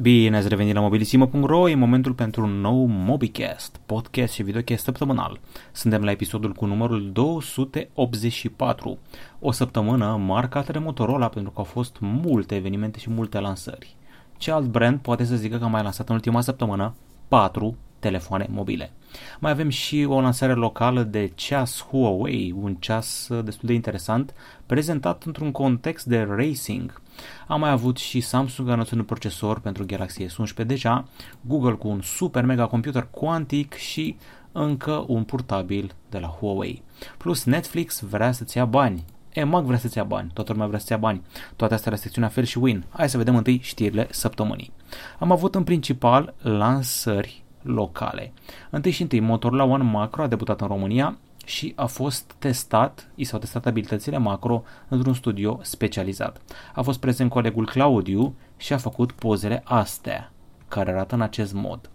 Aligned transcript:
Bine 0.00 0.36
ați 0.36 0.48
revenit 0.48 0.74
la 0.74 0.80
mobilisimo.ro, 0.80 1.68
e 1.68 1.74
momentul 1.74 2.12
pentru 2.12 2.42
un 2.42 2.60
nou 2.60 2.86
MobiCast, 2.86 3.80
podcast 3.86 4.32
și 4.32 4.42
videocast 4.42 4.84
săptămânal. 4.84 5.40
Suntem 5.72 6.02
la 6.02 6.10
episodul 6.10 6.52
cu 6.52 6.66
numărul 6.66 7.12
284, 7.12 8.98
o 9.40 9.50
săptămână 9.50 10.16
marcată 10.16 10.72
de 10.72 10.78
Motorola 10.78 11.28
pentru 11.28 11.50
că 11.50 11.58
au 11.58 11.64
fost 11.64 11.96
multe 12.00 12.54
evenimente 12.54 12.98
și 12.98 13.10
multe 13.10 13.38
lansări. 13.38 13.96
Ce 14.36 14.50
alt 14.50 14.66
brand 14.66 14.98
poate 14.98 15.24
să 15.24 15.36
zică 15.36 15.56
că 15.56 15.64
a 15.64 15.68
mai 15.68 15.82
lansat 15.82 16.08
în 16.08 16.14
ultima 16.14 16.40
săptămână 16.40 16.94
4 17.28 17.76
telefoane 17.98 18.46
mobile. 18.50 18.92
Mai 19.38 19.50
avem 19.50 19.68
și 19.68 20.06
o 20.08 20.20
lansare 20.20 20.52
locală 20.52 21.02
de 21.02 21.32
ceas 21.34 21.86
Huawei, 21.90 22.54
un 22.60 22.74
ceas 22.74 23.28
destul 23.44 23.68
de 23.68 23.72
interesant, 23.72 24.34
prezentat 24.66 25.22
într-un 25.22 25.50
context 25.50 26.06
de 26.06 26.26
racing. 26.30 27.02
Am 27.46 27.60
mai 27.60 27.70
avut 27.70 27.96
și 27.96 28.20
Samsung 28.20 28.68
anunțând 28.68 29.00
un 29.00 29.06
procesor 29.06 29.60
pentru 29.60 29.84
Galaxy 29.86 30.26
S11 30.26 30.66
deja, 30.66 31.04
Google 31.40 31.72
cu 31.72 31.88
un 31.88 32.00
super 32.00 32.44
mega 32.44 32.66
computer 32.66 33.08
cuantic 33.10 33.74
și 33.74 34.16
încă 34.52 35.04
un 35.06 35.24
purtabil 35.24 35.94
de 36.08 36.18
la 36.18 36.26
Huawei. 36.26 36.82
Plus 37.18 37.44
Netflix 37.44 38.00
vrea 38.00 38.32
să-ți 38.32 38.56
ia 38.56 38.64
bani. 38.64 39.04
EMAG 39.32 39.64
vrea 39.64 39.78
să-ți 39.78 39.96
ia 39.96 40.04
bani, 40.04 40.30
toată 40.32 40.52
lumea 40.52 40.66
vrea 40.66 40.78
să-ți 40.78 40.92
ia 40.92 40.98
bani. 40.98 41.22
Toate 41.56 41.74
astea 41.74 41.90
la 41.90 41.96
secțiunea 41.96 42.30
Fel 42.30 42.44
și 42.44 42.58
Win. 42.58 42.84
Hai 42.88 43.08
să 43.08 43.16
vedem 43.16 43.36
întâi 43.36 43.60
știrile 43.62 44.06
săptămânii. 44.10 44.72
Am 45.18 45.32
avut 45.32 45.54
în 45.54 45.64
principal 45.64 46.34
lansări 46.38 47.43
locale. 47.64 48.32
Întâi 48.70 48.90
și 48.90 49.02
întâi, 49.02 49.20
Motorola 49.20 49.64
One 49.64 49.82
Macro 49.82 50.22
a 50.22 50.26
debutat 50.26 50.60
în 50.60 50.66
România 50.66 51.18
și 51.44 51.72
a 51.76 51.86
fost 51.86 52.34
testat, 52.38 53.08
i 53.14 53.24
s-au 53.24 53.38
testat 53.38 53.66
abilitățile 53.66 54.18
macro 54.18 54.62
într-un 54.88 55.14
studio 55.14 55.58
specializat. 55.62 56.40
A 56.74 56.82
fost 56.82 57.00
prezent 57.00 57.30
colegul 57.30 57.66
Claudiu 57.66 58.34
și 58.56 58.72
a 58.72 58.76
făcut 58.76 59.12
pozele 59.12 59.62
astea, 59.64 60.32
care 60.68 60.90
arată 60.90 61.14
în 61.14 61.20
acest 61.20 61.52
mod. 61.52 61.88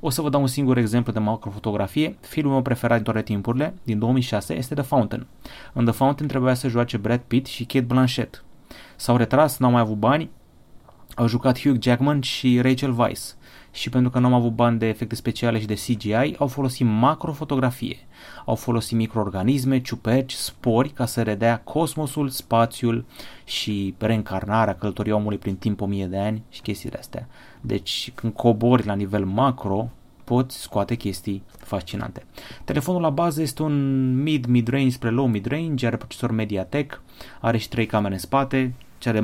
O 0.00 0.10
să 0.10 0.22
vă 0.22 0.28
dau 0.28 0.40
un 0.40 0.46
singur 0.46 0.76
exemplu 0.76 1.12
de 1.12 1.18
macrofotografie. 1.18 2.16
Filmul 2.20 2.52
meu 2.52 2.62
preferat 2.62 2.96
din 2.96 3.04
toate 3.04 3.22
timpurile, 3.22 3.74
din 3.82 3.98
2006, 3.98 4.54
este 4.54 4.74
The 4.74 4.82
Fountain. 4.82 5.26
În 5.72 5.84
The 5.84 5.94
Fountain 5.94 6.28
trebuia 6.28 6.54
să 6.54 6.68
joace 6.68 6.96
Brad 6.96 7.20
Pitt 7.20 7.46
și 7.46 7.64
Kate 7.64 7.84
Blanchett. 7.84 8.44
S-au 8.96 9.16
retras, 9.16 9.58
n-au 9.58 9.70
mai 9.70 9.80
avut 9.80 9.96
bani, 9.96 10.30
au 11.14 11.26
jucat 11.26 11.60
Hugh 11.60 11.82
Jackman 11.82 12.20
și 12.20 12.60
Rachel 12.60 12.98
Weisz 12.98 13.36
și 13.72 13.90
pentru 13.90 14.10
că 14.10 14.18
nu 14.18 14.26
am 14.26 14.32
avut 14.32 14.54
bani 14.54 14.78
de 14.78 14.86
efecte 14.86 15.14
speciale 15.14 15.60
și 15.60 15.66
de 15.66 15.74
CGI, 15.74 16.34
au 16.38 16.46
folosit 16.46 16.86
macrofotografie. 16.86 17.96
Au 18.44 18.54
folosit 18.54 18.96
microorganisme, 18.96 19.80
ciuperci, 19.80 20.32
spori 20.32 20.88
ca 20.88 21.06
să 21.06 21.22
redea 21.22 21.60
cosmosul, 21.60 22.28
spațiul 22.28 23.04
și 23.44 23.94
reîncarnarea 23.98 24.74
călătoria 24.74 25.16
omului 25.16 25.38
prin 25.38 25.56
timp 25.56 25.80
o 25.80 25.86
mie 25.86 26.06
de 26.06 26.18
ani 26.18 26.42
și 26.48 26.60
chestiile 26.60 26.98
astea. 26.98 27.28
Deci 27.60 28.12
când 28.14 28.32
cobori 28.32 28.86
la 28.86 28.94
nivel 28.94 29.24
macro, 29.24 29.90
poți 30.24 30.60
scoate 30.60 30.94
chestii 30.94 31.42
fascinante. 31.58 32.24
Telefonul 32.64 33.00
la 33.00 33.10
bază 33.10 33.42
este 33.42 33.62
un 33.62 34.14
mid-mid-range 34.22 34.90
spre 34.90 35.10
low 35.10 35.26
mid-range, 35.26 35.86
are 35.86 35.96
procesor 35.96 36.30
MediaTek, 36.30 37.02
are 37.40 37.58
și 37.58 37.68
3 37.68 37.86
camere 37.86 38.14
în 38.14 38.20
spate, 38.20 38.74
cea 38.98 39.12
de 39.12 39.20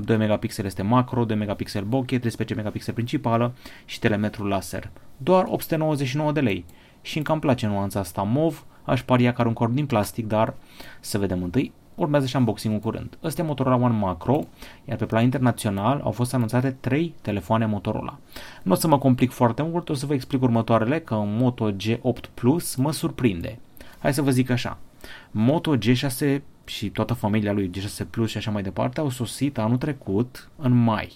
2 0.00 0.16
megapixel 0.16 0.64
este 0.64 0.82
macro, 0.82 1.24
2 1.24 1.36
megapixel 1.36 1.84
bokeh, 1.84 2.18
13 2.18 2.54
megapixel 2.54 2.94
principală 2.94 3.52
și 3.84 3.98
telemetru 3.98 4.44
laser. 4.46 4.90
Doar 5.16 5.44
899 5.48 6.32
de 6.32 6.40
lei. 6.40 6.64
Și 7.02 7.18
încă 7.18 7.32
îmi 7.32 7.40
place 7.40 7.66
nuanța 7.66 8.00
asta 8.00 8.22
mov, 8.22 8.64
aș 8.84 9.02
paria 9.02 9.32
că 9.32 9.40
are 9.40 9.48
un 9.48 9.54
corp 9.54 9.72
din 9.72 9.86
plastic, 9.86 10.26
dar 10.26 10.54
să 11.00 11.18
vedem 11.18 11.42
întâi. 11.42 11.72
Urmează 11.94 12.26
și 12.26 12.36
unboxing-ul 12.36 12.80
curând. 12.80 13.18
Ăsta 13.22 13.42
e 13.42 13.44
Motorola 13.44 13.84
One 13.84 13.98
Macro, 13.98 14.44
iar 14.84 14.96
pe 14.96 15.04
plan 15.04 15.22
internațional 15.22 16.00
au 16.04 16.10
fost 16.10 16.34
anunțate 16.34 16.70
3 16.70 17.14
telefoane 17.20 17.66
Motorola. 17.66 18.18
Nu 18.62 18.72
o 18.72 18.74
să 18.74 18.88
mă 18.88 18.98
complic 18.98 19.30
foarte 19.30 19.62
mult, 19.62 19.88
o 19.88 19.94
să 19.94 20.06
vă 20.06 20.14
explic 20.14 20.42
următoarele, 20.42 21.00
că 21.00 21.14
Moto 21.14 21.72
G8 21.72 22.34
Plus 22.34 22.74
mă 22.74 22.92
surprinde. 22.92 23.58
Hai 23.98 24.14
să 24.14 24.22
vă 24.22 24.30
zic 24.30 24.50
așa. 24.50 24.78
Moto 25.30 25.76
G6 25.76 26.40
și 26.64 26.90
toată 26.90 27.14
familia 27.14 27.52
lui 27.52 27.70
G6 27.70 28.06
Plus 28.10 28.30
și 28.30 28.36
așa 28.36 28.50
mai 28.50 28.62
departe 28.62 29.00
au 29.00 29.08
sosit 29.08 29.58
anul 29.58 29.76
trecut 29.76 30.50
în 30.56 30.72
mai. 30.72 31.12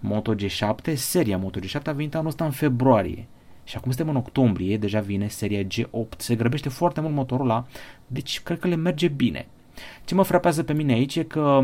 Moto 0.00 0.34
G7, 0.34 0.94
seria 0.94 1.38
Moto 1.38 1.60
G7 1.60 1.82
a 1.84 1.92
venit 1.92 2.14
anul 2.14 2.26
ăsta 2.26 2.44
în 2.44 2.50
februarie. 2.50 3.26
Și 3.64 3.76
acum 3.76 3.90
suntem 3.90 4.14
în 4.14 4.20
octombrie, 4.20 4.78
deja 4.78 5.00
vine 5.00 5.28
seria 5.28 5.62
G8. 5.62 6.16
Se 6.16 6.34
grăbește 6.34 6.68
foarte 6.68 7.00
mult 7.00 7.14
motorul 7.14 7.50
ăla, 7.50 7.66
deci 8.06 8.40
cred 8.40 8.58
că 8.58 8.68
le 8.68 8.74
merge 8.74 9.08
bine. 9.08 9.46
Ce 10.04 10.14
mă 10.14 10.22
frapează 10.22 10.62
pe 10.62 10.72
mine 10.72 10.92
aici 10.92 11.16
e 11.16 11.22
că 11.22 11.60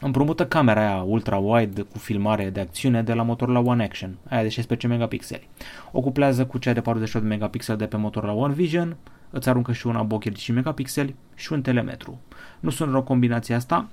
împrumută 0.00 0.46
camera 0.46 0.80
aia 0.80 1.02
ultra-wide 1.02 1.80
cu 1.90 1.98
filmare 1.98 2.50
de 2.50 2.60
acțiune 2.60 3.02
de 3.02 3.12
la 3.12 3.22
Motorola 3.22 3.60
One 3.60 3.84
Action, 3.84 4.18
aia 4.28 4.42
de 4.42 4.48
16 4.48 4.86
megapixeli. 4.86 5.48
O 5.92 6.00
cuplează 6.00 6.46
cu 6.46 6.58
cea 6.58 6.72
de 6.72 6.80
48 6.80 7.26
megapixeli 7.26 7.78
de 7.78 7.86
pe 7.86 7.96
Motorola 7.96 8.32
One 8.32 8.54
Vision, 8.54 8.96
îți 9.32 9.48
aruncă 9.48 9.72
și 9.72 9.86
una 9.86 10.02
bokeh 10.02 10.32
de 10.32 10.38
5 10.38 10.56
megapixeli 10.56 11.14
și 11.34 11.52
un 11.52 11.62
telemetru. 11.62 12.20
Nu 12.60 12.70
sunt 12.70 12.90
rău 12.90 13.02
combinația 13.02 13.56
asta 13.56 13.88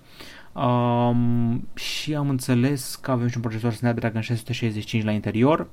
um, 0.53 1.67
și 1.73 2.16
am 2.16 2.29
înțeles 2.29 2.95
că 2.95 3.11
avem 3.11 3.27
și 3.27 3.35
un 3.35 3.41
procesor 3.41 3.73
Snapdragon 3.73 4.22
665 4.22 5.03
la 5.03 5.11
interior 5.11 5.67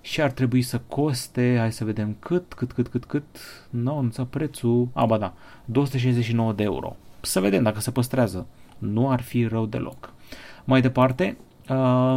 și 0.00 0.20
ar 0.22 0.30
trebui 0.30 0.62
să 0.62 0.80
coste, 0.88 1.56
hai 1.58 1.72
să 1.72 1.84
vedem 1.84 2.16
cât, 2.18 2.52
cât, 2.52 2.72
cât, 2.72 2.88
cât, 2.88 3.04
cât, 3.04 3.24
nu, 3.70 3.82
no, 3.82 4.02
nu 4.16 4.24
prețul, 4.24 4.88
a, 4.92 5.06
ba 5.06 5.18
da, 5.18 5.34
269 5.64 6.52
de 6.52 6.62
euro. 6.62 6.96
Să 7.20 7.40
vedem 7.40 7.62
dacă 7.62 7.80
se 7.80 7.90
păstrează. 7.90 8.46
Nu 8.78 9.10
ar 9.10 9.20
fi 9.20 9.46
rău 9.46 9.66
deloc. 9.66 10.12
Mai 10.64 10.80
departe, 10.80 11.36
uh, 11.68 11.76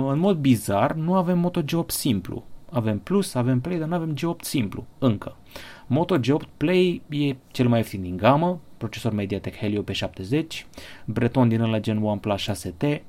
în 0.10 0.20
mod 0.20 0.38
bizar, 0.38 0.94
nu 0.94 1.16
avem 1.16 1.40
Moto 1.40 1.62
G8 1.62 1.88
simplu. 1.88 2.46
Avem 2.72 3.00
Plus, 3.00 3.34
avem 3.34 3.60
Play, 3.60 3.78
dar 3.78 3.88
nu 3.88 3.96
avem 3.96 4.16
G8 4.16 4.42
simplu, 4.42 4.86
încă. 5.00 5.36
Moto 5.88 6.18
G8 6.20 6.48
Play 6.58 7.02
e 7.10 7.36
cel 7.52 7.68
mai 7.68 7.78
ieftin 7.78 8.02
din 8.02 8.18
gamă, 8.18 8.60
procesor 8.78 9.14
MediaTek 9.14 9.56
Helio 9.56 9.84
P70, 9.84 10.46
Breton 11.06 11.48
din 11.48 11.62
ăla 11.62 11.80
Gen 11.80 12.04
OnePlus 12.04 12.50
6T, 12.50 13.02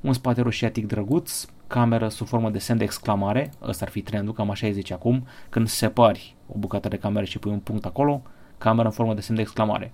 un 0.00 0.12
spate 0.12 0.40
roșiatic 0.40 0.86
drăguț, 0.86 1.44
cameră 1.66 2.08
sub 2.08 2.26
formă 2.26 2.50
de 2.50 2.58
semn 2.58 2.78
de 2.78 2.84
exclamare, 2.84 3.50
ăsta 3.62 3.84
ar 3.84 3.90
fi 3.90 4.02
trendul, 4.02 4.32
cam 4.32 4.50
așa 4.50 4.66
îi 4.66 4.72
zice 4.72 4.92
acum, 4.92 5.26
când 5.48 5.68
separi 5.68 6.34
o 6.48 6.58
bucată 6.58 6.88
de 6.88 6.96
cameră 6.96 7.24
și 7.24 7.38
pui 7.38 7.50
un 7.50 7.58
punct 7.58 7.84
acolo, 7.84 8.22
cameră 8.58 8.86
în 8.88 8.94
formă 8.94 9.14
de 9.14 9.20
semn 9.20 9.36
de 9.36 9.42
exclamare. 9.42 9.92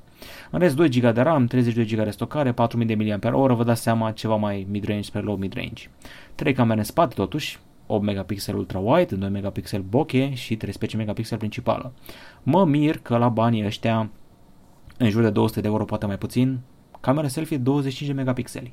În 0.50 0.59
rest 0.59 0.76
2 0.76 0.88
GB 0.88 1.15
de 1.15 1.20
RAM, 1.20 1.47
32 1.47 1.84
GB 1.84 2.05
de 2.05 2.10
stocare, 2.10 2.53
4000 2.53 2.87
de 2.87 3.19
mAh, 3.22 3.55
vă 3.55 3.65
dați 3.65 3.82
seama 3.82 4.10
ceva 4.10 4.37
mai 4.37 4.66
mid-range 4.70 5.03
spre 5.03 5.20
low 5.20 5.37
mid-range. 5.37 5.91
3 6.34 6.53
camere 6.53 6.78
în 6.78 6.84
spate 6.84 7.15
totuși, 7.15 7.59
8 7.91 8.04
megapixel 8.04 8.56
ultra 8.56 8.78
wide, 8.78 9.15
2 9.15 9.28
megapixel 9.28 9.81
bokeh 9.81 10.34
și 10.34 10.56
13 10.56 10.97
megapixel 10.97 11.38
principală. 11.38 11.93
Mă 12.43 12.65
mir 12.65 12.99
că 12.99 13.16
la 13.16 13.28
banii 13.28 13.65
ăștia, 13.65 14.10
în 14.99 15.10
jur 15.10 15.22
de 15.22 15.31
200 15.31 15.60
de 15.60 15.66
euro, 15.66 15.84
poate 15.84 16.06
mai 16.06 16.19
puțin, 16.19 16.60
camera 17.00 17.28
selfie 17.28 17.56
25 17.56 18.09
de 18.09 18.15
megapixeli. 18.15 18.72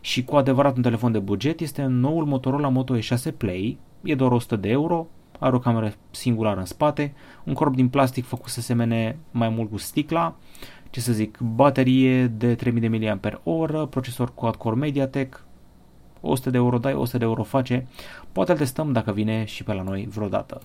Și 0.00 0.24
cu 0.24 0.36
adevărat 0.36 0.76
un 0.76 0.82
telefon 0.82 1.12
de 1.12 1.18
buget 1.18 1.60
este 1.60 1.82
noul 1.82 2.24
Motorola 2.24 2.68
Moto 2.68 2.98
E6 2.98 3.36
Play, 3.36 3.78
e 4.02 4.14
doar 4.14 4.32
100 4.32 4.56
de 4.56 4.68
euro, 4.68 5.06
are 5.38 5.56
o 5.56 5.58
cameră 5.58 5.92
singulară 6.10 6.58
în 6.58 6.64
spate, 6.64 7.14
un 7.44 7.54
corp 7.54 7.74
din 7.74 7.88
plastic 7.88 8.24
făcut 8.24 8.48
să 8.48 8.60
semene 8.60 9.18
mai 9.30 9.48
mult 9.48 9.70
cu 9.70 9.76
sticla, 9.76 10.36
ce 10.90 11.00
să 11.00 11.12
zic, 11.12 11.38
baterie 11.38 12.26
de 12.26 12.54
3000 12.54 12.98
de 12.98 13.18
mAh, 13.22 13.86
procesor 13.90 14.34
quad-core 14.34 14.76
MediaTek, 14.76 15.44
100 16.20 16.50
de 16.50 16.56
euro 16.56 16.78
dai, 16.78 16.94
100 16.94 17.18
de 17.18 17.24
euro 17.24 17.42
face, 17.42 17.86
poate 18.36 18.52
îl 18.52 18.58
testăm 18.58 18.92
dacă 18.92 19.12
vine 19.12 19.44
și 19.44 19.64
pe 19.64 19.72
la 19.72 19.82
noi 19.82 20.08
vreodată. 20.14 20.60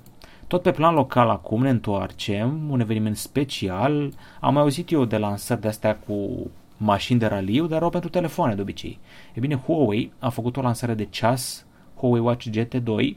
Tot 0.47 0.61
pe 0.61 0.71
plan 0.71 0.93
local 0.93 1.29
acum 1.29 1.61
ne 1.61 1.69
întoarcem, 1.69 2.67
un 2.69 2.79
eveniment 2.79 3.17
special, 3.17 4.11
am 4.39 4.53
mai 4.53 4.61
auzit 4.61 4.91
eu 4.91 5.05
de 5.05 5.17
lansări 5.17 5.61
de 5.61 5.67
astea 5.67 5.97
cu 5.97 6.29
mașini 6.77 7.19
de 7.19 7.25
raliu, 7.25 7.67
dar 7.67 7.81
au 7.81 7.89
pentru 7.89 8.09
telefoane 8.09 8.55
de 8.55 8.61
obicei. 8.61 8.99
E 9.33 9.39
bine, 9.39 9.55
Huawei 9.55 10.11
a 10.19 10.29
făcut 10.29 10.57
o 10.57 10.61
lansare 10.61 10.93
de 10.93 11.05
ceas, 11.05 11.65
Huawei 11.97 12.21
Watch 12.21 12.47
GT2, 12.49 13.15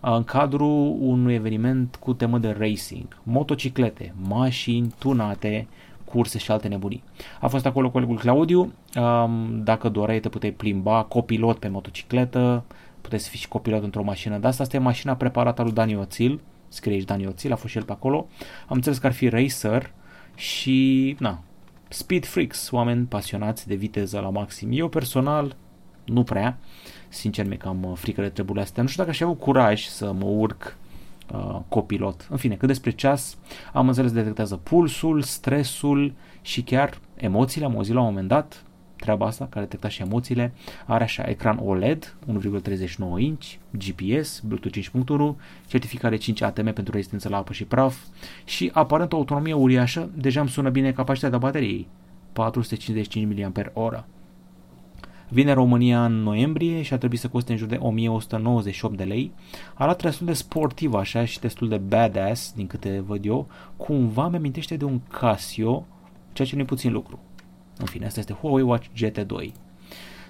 în 0.00 0.24
cadrul 0.24 0.96
unui 1.00 1.34
eveniment 1.34 1.96
cu 1.96 2.12
temă 2.12 2.38
de 2.38 2.56
racing, 2.58 3.20
motociclete, 3.22 4.14
mașini 4.28 4.94
tunate, 4.98 5.66
curse 6.04 6.38
și 6.38 6.50
alte 6.50 6.68
nebunii. 6.68 7.02
A 7.40 7.48
fost 7.48 7.66
acolo 7.66 7.90
colegul 7.90 8.18
Claudiu, 8.18 8.72
dacă 9.50 9.88
doreai 9.88 10.20
te 10.20 10.28
puteai 10.28 10.52
plimba 10.52 11.02
copilot 11.02 11.58
pe 11.58 11.68
motocicletă, 11.68 12.64
puteai 13.02 13.20
să 13.20 13.28
fii 13.28 13.38
și 13.38 13.48
copilot 13.48 13.82
într-o 13.82 14.02
mașină 14.02 14.38
de 14.38 14.46
asta. 14.46 14.62
Asta 14.62 14.76
e 14.76 14.80
mașina 14.80 15.16
preparată 15.16 15.62
lui 15.62 15.72
Dani 15.72 15.96
Oțil, 15.96 16.40
scrie 16.68 16.94
aici 16.94 17.04
Dani 17.04 17.26
Oțil, 17.26 17.52
a 17.52 17.56
fost 17.56 17.72
și 17.72 17.78
el 17.78 17.84
pe 17.84 17.92
acolo. 17.92 18.26
Am 18.68 18.76
înțeles 18.76 18.98
că 18.98 19.06
ar 19.06 19.12
fi 19.12 19.28
racer 19.28 19.92
și, 20.34 21.16
na, 21.18 21.42
speed 21.88 22.24
freaks, 22.24 22.70
oameni 22.70 23.04
pasionați 23.04 23.68
de 23.68 23.74
viteză 23.74 24.20
la 24.20 24.30
maxim. 24.30 24.68
Eu 24.72 24.88
personal, 24.88 25.56
nu 26.04 26.22
prea, 26.22 26.58
sincer 27.08 27.46
mi-e 27.46 27.56
cam 27.56 27.82
uh, 27.82 27.92
frică 27.96 28.20
de 28.20 28.28
treburile 28.28 28.62
astea. 28.62 28.82
Nu 28.82 28.88
știu 28.88 29.02
dacă 29.02 29.14
aș 29.14 29.20
avut 29.20 29.38
curaj 29.38 29.84
să 29.84 30.12
mă 30.12 30.26
urc 30.26 30.76
uh, 31.34 31.58
copilot. 31.68 32.26
În 32.30 32.36
fine, 32.36 32.54
cât 32.54 32.68
despre 32.68 32.90
ceas, 32.90 33.36
am 33.72 33.88
înțeles 33.88 34.12
detectează 34.12 34.56
pulsul, 34.56 35.22
stresul 35.22 36.12
și 36.42 36.62
chiar 36.62 36.98
emoțiile. 37.14 37.66
Am 37.66 37.76
auzit 37.76 37.94
la 37.94 38.00
un 38.00 38.06
moment 38.06 38.28
dat, 38.28 38.64
treaba 39.02 39.26
asta, 39.26 39.46
care 39.50 39.64
detecta 39.64 39.88
și 39.88 40.02
emoțiile. 40.02 40.52
Are 40.86 41.04
așa 41.04 41.22
ecran 41.22 41.58
OLED, 41.62 42.14
1,39 42.26 42.96
inch, 43.18 43.46
GPS, 43.70 44.40
Bluetooth 44.40 44.78
5.1, 45.34 45.66
certificare 45.66 46.16
5 46.16 46.42
ATM 46.42 46.72
pentru 46.72 46.92
rezistență 46.92 47.28
la 47.28 47.36
apă 47.36 47.52
și 47.52 47.64
praf 47.64 47.96
și 48.44 48.70
aparent 48.74 49.12
o 49.12 49.16
autonomie 49.16 49.52
uriașă, 49.52 50.10
deja 50.14 50.40
îmi 50.40 50.48
sună 50.48 50.70
bine 50.70 50.92
capacitatea 50.92 51.38
bateriei, 51.38 51.88
455 52.32 53.50
mAh. 53.54 54.02
Vine 55.28 55.52
România 55.52 56.04
în 56.04 56.22
noiembrie 56.22 56.82
și 56.82 56.92
ar 56.92 56.98
trebui 56.98 57.16
să 57.16 57.28
coste 57.28 57.52
în 57.52 57.58
jur 57.58 57.68
de 57.68 57.78
1198 57.80 58.96
de 58.96 59.04
lei. 59.04 59.32
Arată 59.74 60.06
destul 60.06 60.26
de 60.26 60.32
sportiv 60.32 60.94
așa 60.94 61.24
și 61.24 61.40
destul 61.40 61.68
de 61.68 61.76
badass, 61.76 62.52
din 62.56 62.66
câte 62.66 63.02
văd 63.06 63.24
eu. 63.24 63.46
Cumva 63.76 64.28
mi 64.28 64.36
amintește 64.36 64.76
de 64.76 64.84
un 64.84 65.00
Casio, 65.08 65.86
ceea 66.32 66.48
ce 66.48 66.54
nu 66.54 66.60
e 66.60 66.64
puțin 66.64 66.92
lucru. 66.92 67.18
În 67.82 67.88
fine, 67.88 68.06
asta 68.06 68.20
este 68.20 68.32
Huawei 68.32 68.62
Watch 68.62 68.86
GT2. 68.96 69.52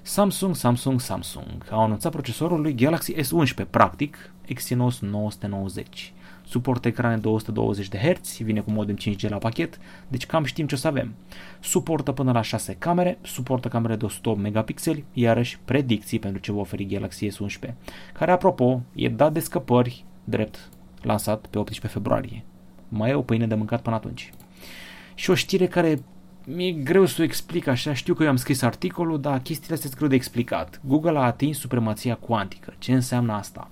Samsung, 0.02 0.54
Samsung, 0.54 1.00
Samsung 1.00 1.66
au 1.70 1.80
anunțat 1.80 2.12
procesorul 2.12 2.60
lui 2.60 2.74
Galaxy 2.74 3.14
S11, 3.14 3.70
practic 3.70 4.32
Exynos 4.44 5.00
990. 5.00 6.12
Suportă 6.46 6.88
ecrane 6.88 7.16
220 7.16 7.88
de 7.88 7.98
Hz, 7.98 8.36
vine 8.36 8.60
cu 8.60 8.70
modem 8.70 8.96
5G 8.96 9.28
la 9.28 9.36
pachet, 9.36 9.78
deci 10.08 10.26
cam 10.26 10.44
știm 10.44 10.66
ce 10.66 10.74
o 10.74 10.78
să 10.78 10.86
avem. 10.86 11.14
Suportă 11.60 12.12
până 12.12 12.32
la 12.32 12.42
6 12.42 12.76
camere, 12.78 13.18
suportă 13.22 13.68
camere 13.68 13.96
de 13.96 14.04
108 14.04 14.40
megapixeli, 14.40 15.04
iarăși 15.12 15.58
predicții 15.64 16.18
pentru 16.18 16.40
ce 16.40 16.52
va 16.52 16.60
oferi 16.60 16.86
Galaxy 16.86 17.28
S11, 17.28 17.74
care 18.12 18.30
apropo 18.30 18.82
e 18.94 19.08
dat 19.08 19.32
de 19.32 19.40
scăpări 19.40 20.04
drept 20.24 20.68
lansat 21.02 21.46
pe 21.46 21.58
18 21.58 21.98
februarie. 21.98 22.44
Mai 22.88 23.10
e 23.10 23.14
o 23.14 23.22
pâine 23.22 23.46
de 23.46 23.54
mâncat 23.54 23.82
până 23.82 23.96
atunci. 23.96 24.32
Și 25.14 25.30
o 25.30 25.34
știre 25.34 25.66
care 25.66 26.02
mi-e 26.46 26.70
greu 26.72 27.06
să 27.06 27.16
o 27.20 27.24
explic 27.24 27.66
așa, 27.66 27.94
știu 27.94 28.14
că 28.14 28.22
eu 28.22 28.28
am 28.28 28.36
scris 28.36 28.62
articolul, 28.62 29.20
dar 29.20 29.40
chestiile 29.40 29.74
astea 29.74 29.88
sunt 29.88 29.96
greu 29.96 30.08
de 30.08 30.14
explicat. 30.14 30.80
Google 30.84 31.18
a 31.18 31.22
atins 31.22 31.58
supremația 31.58 32.14
cuantică. 32.14 32.74
Ce 32.78 32.92
înseamnă 32.92 33.32
asta? 33.32 33.70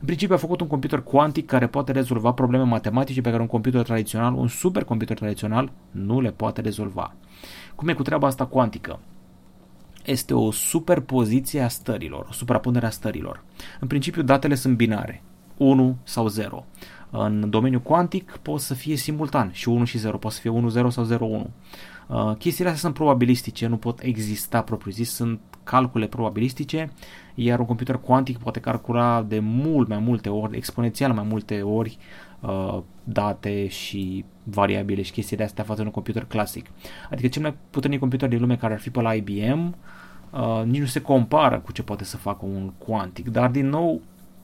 În 0.00 0.06
principiu 0.06 0.34
a 0.34 0.38
făcut 0.38 0.60
un 0.60 0.66
computer 0.66 1.00
cuantic 1.00 1.46
care 1.46 1.66
poate 1.66 1.92
rezolva 1.92 2.32
probleme 2.32 2.64
matematice 2.64 3.20
pe 3.20 3.30
care 3.30 3.42
un 3.42 3.48
computer 3.48 3.82
tradițional, 3.82 4.34
un 4.34 4.48
supercomputer 4.48 5.16
tradițional, 5.18 5.72
nu 5.90 6.20
le 6.20 6.30
poate 6.30 6.60
rezolva. 6.60 7.14
Cum 7.74 7.88
e 7.88 7.92
cu 7.92 8.02
treaba 8.02 8.26
asta 8.26 8.46
cuantică? 8.46 8.98
Este 10.04 10.34
o 10.34 10.50
superpoziție 10.50 11.60
a 11.60 11.68
stărilor, 11.68 12.26
o 12.30 12.32
suprapunere 12.32 12.86
a 12.86 12.90
stărilor. 12.90 13.44
În 13.80 13.88
principiu 13.88 14.22
datele 14.22 14.54
sunt 14.54 14.76
binare, 14.76 15.22
1 15.56 15.96
sau 16.02 16.28
0. 16.28 16.64
În 17.10 17.50
domeniul 17.50 17.80
cuantic 17.80 18.38
pot 18.42 18.60
să 18.60 18.74
fie 18.74 18.96
simultan 18.96 19.50
și 19.52 19.68
1 19.68 19.84
și 19.84 19.98
0, 19.98 20.18
pot 20.18 20.32
să 20.32 20.40
fie 20.40 20.50
1, 20.50 20.68
0 20.68 20.90
sau 20.90 21.04
0, 21.04 21.24
1. 21.24 21.50
Uh, 22.06 22.36
chestiile 22.36 22.70
astea 22.70 22.82
sunt 22.82 22.94
probabilistice, 22.94 23.66
nu 23.66 23.76
pot 23.76 24.00
exista 24.02 24.62
propriu 24.62 24.92
zis, 24.92 25.14
sunt 25.14 25.40
calcule 25.64 26.06
probabilistice, 26.06 26.92
iar 27.34 27.58
un 27.58 27.66
computer 27.66 27.96
cuantic 27.96 28.38
poate 28.38 28.60
calcula 28.60 29.22
de 29.28 29.38
mult 29.38 29.88
mai 29.88 29.98
multe 29.98 30.28
ori, 30.28 30.56
exponențial 30.56 31.12
mai 31.12 31.24
multe 31.28 31.62
ori 31.62 31.98
uh, 32.40 32.78
date 33.04 33.66
și 33.68 34.24
variabile 34.42 35.02
și 35.02 35.12
chestiile 35.12 35.44
astea 35.44 35.64
față 35.64 35.80
de 35.80 35.86
un 35.86 35.92
computer 35.92 36.24
clasic. 36.24 36.66
Adică 37.10 37.28
cel 37.28 37.42
mai 37.42 37.54
puternic 37.70 38.00
computer 38.00 38.28
din 38.28 38.40
lume 38.40 38.56
care 38.56 38.72
ar 38.72 38.80
fi 38.80 38.90
pe 38.90 39.00
la 39.00 39.14
IBM 39.14 39.76
uh, 40.30 40.62
nici 40.64 40.80
nu 40.80 40.86
se 40.86 41.00
compară 41.00 41.58
cu 41.58 41.72
ce 41.72 41.82
poate 41.82 42.04
să 42.04 42.16
facă 42.16 42.44
un 42.44 42.72
cuantic, 42.78 43.28
dar 43.28 43.50
din 43.50 43.68
nou 43.68 44.00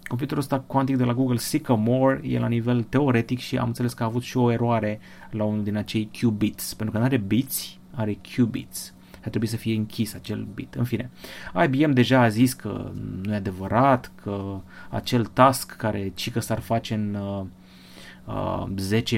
computerul 0.06 0.42
ăsta 0.42 0.60
cuantic 0.60 0.96
de 0.96 1.04
la 1.04 1.14
Google 1.14 1.36
Sycamore 1.36 2.20
e 2.22 2.38
la 2.38 2.48
nivel 2.48 2.82
teoretic 2.82 3.38
și 3.38 3.56
am 3.56 3.66
înțeles 3.66 3.92
că 3.92 4.02
a 4.02 4.06
avut 4.06 4.22
și 4.22 4.36
o 4.36 4.50
eroare 4.50 5.00
la 5.30 5.44
unul 5.44 5.62
din 5.62 5.76
acei 5.76 6.10
qubits, 6.20 6.74
pentru 6.74 6.94
că 6.94 7.00
nu 7.00 7.06
are 7.06 7.16
bits, 7.16 7.78
are 7.94 8.18
qubits. 8.36 8.94
Ar 9.14 9.30
trebui 9.30 9.48
să 9.48 9.56
fie 9.56 9.74
închis 9.74 10.14
acel 10.14 10.46
bit. 10.54 10.74
În 10.74 10.84
fine, 10.84 11.10
IBM 11.64 11.90
deja 11.90 12.20
a 12.20 12.28
zis 12.28 12.52
că 12.52 12.90
nu 13.22 13.32
e 13.32 13.36
adevărat, 13.36 14.12
că 14.22 14.60
acel 14.90 15.24
task 15.24 15.76
care 15.76 16.12
cică 16.14 16.40
s-ar 16.40 16.60
face 16.60 16.94
în 16.94 17.14
uh, 17.14 17.40
uh, 17.40 17.46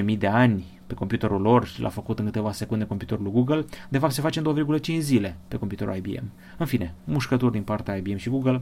10.000 0.09 0.17
de 0.17 0.27
ani 0.27 0.65
pe 0.87 0.93
computerul 0.93 1.41
lor 1.41 1.65
și 1.65 1.81
l-a 1.81 1.89
făcut 1.89 2.19
în 2.19 2.25
câteva 2.25 2.51
secunde 2.51 2.85
computerul 2.85 3.23
lui 3.23 3.31
Google, 3.31 3.65
de 3.89 3.97
fapt 3.97 4.13
se 4.13 4.21
face 4.21 4.39
în 4.39 4.77
2,5 4.77 4.97
zile 4.99 5.37
pe 5.47 5.57
computerul 5.57 5.95
IBM. 5.95 6.31
În 6.57 6.65
fine, 6.65 6.93
mușcături 7.03 7.51
din 7.51 7.63
partea 7.63 7.95
IBM 7.95 8.15
și 8.15 8.29
Google 8.29 8.61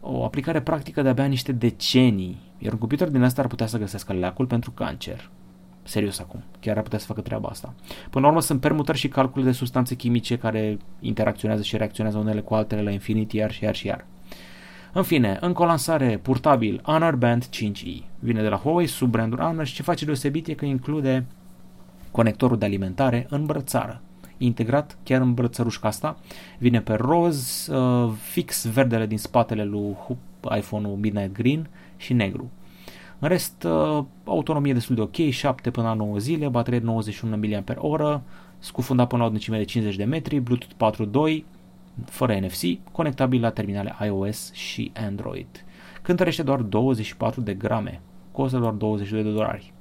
o 0.00 0.24
aplicare 0.24 0.60
practică 0.60 1.02
de 1.02 1.08
abia 1.08 1.24
niște 1.24 1.52
decenii, 1.52 2.38
iar 2.58 2.72
un 2.72 2.78
computer 2.78 3.08
din 3.08 3.22
asta 3.22 3.40
ar 3.42 3.46
putea 3.46 3.66
să 3.66 3.78
găsească 3.78 4.12
leacul 4.12 4.46
pentru 4.46 4.70
cancer. 4.70 5.30
Serios 5.82 6.18
acum, 6.18 6.42
chiar 6.60 6.76
ar 6.76 6.82
putea 6.82 6.98
să 6.98 7.06
facă 7.06 7.20
treaba 7.20 7.48
asta. 7.48 7.74
Până 8.10 8.24
la 8.24 8.30
urmă 8.30 8.40
sunt 8.42 8.60
permutări 8.60 8.98
și 8.98 9.08
calcule 9.08 9.44
de 9.44 9.52
substanțe 9.52 9.94
chimice 9.94 10.38
care 10.38 10.78
interacționează 11.00 11.62
și 11.62 11.76
reacționează 11.76 12.18
unele 12.18 12.40
cu 12.40 12.54
altele 12.54 12.82
la 12.82 12.90
infinit, 12.90 13.32
iar 13.32 13.50
și 13.50 13.64
iar 13.64 13.74
și 13.74 13.86
iar. 13.86 14.04
În 14.96 15.02
fine, 15.02 15.38
încă 15.40 15.62
o 15.62 15.66
lansare 15.66 16.18
portabil 16.22 16.80
Honor 16.82 17.16
Band 17.16 17.48
5i. 17.48 18.02
Vine 18.18 18.42
de 18.42 18.48
la 18.48 18.56
Huawei 18.56 18.86
sub 18.86 19.10
brandul 19.10 19.38
Honor 19.38 19.66
și 19.66 19.74
ce 19.74 19.82
face 19.82 20.04
deosebit 20.04 20.46
e 20.46 20.54
că 20.54 20.64
include 20.64 21.26
conectorul 22.10 22.58
de 22.58 22.64
alimentare 22.64 23.26
în 23.30 23.46
brățară 23.46 24.00
integrat 24.38 24.98
chiar 25.02 25.20
în 25.20 25.34
brățărușca 25.34 25.88
asta. 25.88 26.18
Vine 26.58 26.80
pe 26.80 26.94
roz, 26.94 27.66
uh, 27.66 28.12
fix 28.20 28.66
verdele 28.66 29.06
din 29.06 29.18
spatele 29.18 29.64
lui 29.64 29.96
iPhone-ul 30.56 30.96
Midnight 30.96 31.32
Green 31.32 31.68
și 31.96 32.12
negru. 32.12 32.50
În 33.18 33.28
rest, 33.28 33.62
uh, 33.62 34.04
autonomie 34.24 34.72
destul 34.72 34.94
de 34.94 35.00
ok, 35.00 35.16
7 35.30 35.70
până 35.70 35.86
la 35.86 35.94
9 35.94 36.18
zile, 36.18 36.48
baterie 36.48 36.78
91 36.78 37.36
mAh, 37.36 38.18
scufundat 38.58 39.06
până 39.06 39.20
la 39.20 39.26
o 39.26 39.30
adâncime 39.30 39.56
de 39.56 39.64
50 39.64 39.96
de 39.96 40.04
metri, 40.04 40.40
Bluetooth 40.40 40.74
4.2, 40.76 41.44
fără 42.04 42.38
NFC, 42.38 42.62
conectabil 42.92 43.40
la 43.40 43.50
terminale 43.50 43.96
iOS 44.04 44.52
și 44.52 44.92
Android. 44.94 45.64
Cântărește 46.02 46.42
doar 46.42 46.60
24 46.60 47.40
de 47.40 47.54
grame, 47.54 48.00
costă 48.32 48.58
doar 48.58 48.72
22 48.72 49.22
de 49.22 49.30
dolari. 49.30 49.72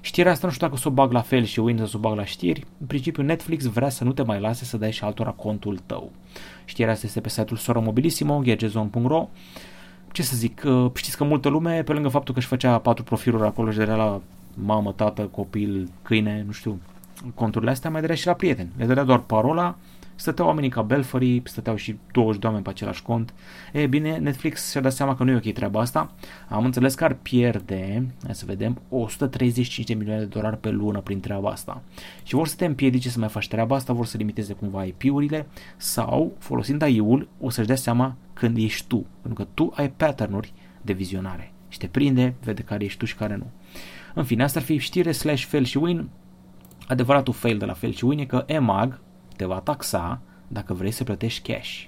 Știrea 0.00 0.32
asta 0.32 0.46
nu 0.46 0.52
știu 0.52 0.66
dacă 0.66 0.78
să 0.78 0.88
o 0.88 0.90
bag 0.90 1.12
la 1.12 1.20
fel 1.20 1.44
și 1.44 1.60
Windows 1.60 1.90
să 1.90 1.96
o 1.96 2.00
bag 2.00 2.16
la 2.16 2.24
știri. 2.24 2.64
În 2.80 2.86
principiu 2.86 3.22
Netflix 3.22 3.64
vrea 3.64 3.88
să 3.88 4.04
nu 4.04 4.12
te 4.12 4.22
mai 4.22 4.40
lase 4.40 4.64
să 4.64 4.76
dai 4.76 4.92
și 4.92 5.04
altora 5.04 5.30
contul 5.30 5.78
tău. 5.86 6.12
Știrea 6.64 6.92
asta 6.92 7.06
este 7.06 7.20
pe 7.20 7.28
site-ul 7.28 7.58
Sora 7.58 7.80
Mobilissimo, 7.80 8.38
gadgetzone.ro. 8.38 9.28
Ce 10.12 10.22
să 10.22 10.36
zic, 10.36 10.62
uh, 10.66 10.90
știți 10.94 11.16
că 11.16 11.24
multă 11.24 11.48
lume, 11.48 11.82
pe 11.82 11.92
lângă 11.92 12.08
faptul 12.08 12.34
că 12.34 12.40
își 12.40 12.48
făcea 12.48 12.78
patru 12.78 13.04
profiluri 13.04 13.44
acolo 13.44 13.70
și 13.70 13.78
de 13.78 13.84
la 13.84 14.20
mamă, 14.54 14.92
tată, 14.92 15.22
copil, 15.22 15.90
câine, 16.02 16.42
nu 16.46 16.52
știu, 16.52 16.80
conturile 17.34 17.70
astea, 17.70 17.90
mai 17.90 18.00
dădea 18.00 18.16
și 18.16 18.26
la 18.26 18.32
prieteni. 18.32 18.70
Le 18.76 18.86
dădea 18.86 19.04
doar 19.04 19.18
parola 19.18 19.76
stăteau 20.16 20.46
oamenii 20.46 20.70
ca 20.70 20.82
Belfării, 20.82 21.42
stăteau 21.44 21.76
și 21.76 21.98
20 22.12 22.40
de 22.40 22.46
oameni 22.46 22.64
pe 22.64 22.70
același 22.70 23.02
cont. 23.02 23.34
E 23.72 23.86
bine, 23.86 24.16
Netflix 24.16 24.70
și-a 24.70 24.80
dat 24.80 24.92
seama 24.92 25.16
că 25.16 25.24
nu 25.24 25.30
e 25.30 25.36
ok 25.36 25.52
treaba 25.52 25.80
asta. 25.80 26.14
Am 26.48 26.64
înțeles 26.64 26.94
că 26.94 27.04
ar 27.04 27.14
pierde, 27.14 28.06
hai 28.24 28.34
să 28.34 28.44
vedem, 28.46 28.80
135 28.88 29.86
de 29.86 29.94
milioane 29.94 30.20
de 30.20 30.26
dolari 30.26 30.58
pe 30.58 30.70
lună 30.70 31.00
prin 31.00 31.20
treaba 31.20 31.50
asta. 31.50 31.82
Și 32.22 32.34
vor 32.34 32.46
să 32.46 32.56
te 32.56 32.64
împiedice 32.64 33.08
să 33.08 33.18
mai 33.18 33.28
faci 33.28 33.48
treaba 33.48 33.76
asta, 33.76 33.92
vor 33.92 34.06
să 34.06 34.16
limiteze 34.16 34.52
cumva 34.52 34.84
IP-urile 34.84 35.46
sau, 35.76 36.36
folosind 36.38 36.82
AI-ul, 36.82 37.28
o 37.40 37.50
să-și 37.50 37.66
dea 37.66 37.76
seama 37.76 38.16
când 38.32 38.56
ești 38.56 38.86
tu. 38.86 39.06
Pentru 39.22 39.44
că 39.44 39.50
tu 39.54 39.72
ai 39.74 39.90
pattern-uri 39.90 40.52
de 40.82 40.92
vizionare 40.92 41.52
și 41.68 41.78
te 41.78 41.86
prinde, 41.86 42.34
vede 42.44 42.62
care 42.62 42.84
ești 42.84 42.98
tu 42.98 43.04
și 43.04 43.14
care 43.14 43.36
nu. 43.36 43.46
În 44.14 44.24
fine, 44.24 44.42
asta 44.42 44.58
ar 44.58 44.64
fi 44.64 44.78
știre 44.78 45.12
slash 45.12 45.44
fail 45.44 45.64
și 45.64 45.78
win. 45.78 46.08
Adevăratul 46.88 47.32
fail 47.32 47.58
de 47.58 47.64
la 47.64 47.72
fail 47.72 47.92
și 47.92 48.04
win 48.04 48.18
e 48.18 48.24
că 48.24 48.44
EMAG, 48.46 49.00
te 49.36 49.44
va 49.44 49.60
taxa 49.60 50.20
dacă 50.48 50.74
vrei 50.74 50.90
să 50.90 51.04
plătești 51.04 51.52
cash. 51.52 51.84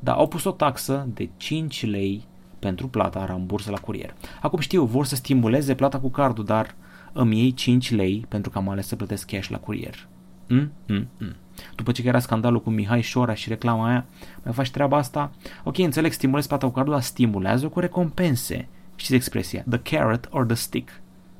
Dar 0.00 0.16
au 0.16 0.28
pus 0.28 0.44
o 0.44 0.50
taxă 0.50 1.08
de 1.14 1.28
5 1.36 1.86
lei 1.86 2.24
pentru 2.58 2.88
plata 2.88 3.24
rambursă 3.24 3.70
la 3.70 3.78
curier. 3.78 4.14
Acum 4.40 4.58
știu, 4.58 4.84
vor 4.84 5.06
să 5.06 5.14
stimuleze 5.14 5.74
plata 5.74 5.98
cu 5.98 6.10
cardul, 6.10 6.44
dar 6.44 6.74
îmi 7.12 7.38
iei 7.38 7.52
5 7.52 7.90
lei 7.90 8.24
pentru 8.28 8.50
că 8.50 8.58
am 8.58 8.68
ales 8.68 8.86
să 8.86 8.96
plătesc 8.96 9.26
cash 9.26 9.48
la 9.48 9.58
curier. 9.58 10.06
Mm? 10.48 10.72
Mm, 10.86 11.08
mm. 11.18 11.34
După 11.74 11.92
ce 11.92 12.06
era 12.06 12.18
scandalul 12.18 12.62
cu 12.62 12.70
Mihai 12.70 13.00
Șora 13.00 13.34
și 13.34 13.48
reclama 13.48 13.88
aia, 13.88 14.04
mai 14.42 14.52
faci 14.52 14.70
treaba 14.70 14.96
asta? 14.96 15.30
Ok, 15.64 15.78
înțeleg, 15.78 16.12
stimulezi 16.12 16.48
plata 16.48 16.66
cu 16.66 16.72
cardul, 16.72 16.92
dar 16.92 17.02
stimulează 17.02 17.68
cu 17.68 17.80
recompense. 17.80 18.68
Știți 18.94 19.14
expresia? 19.14 19.64
The 19.68 19.78
carrot 19.78 20.28
or 20.30 20.44
the 20.44 20.54
stick. 20.54 20.88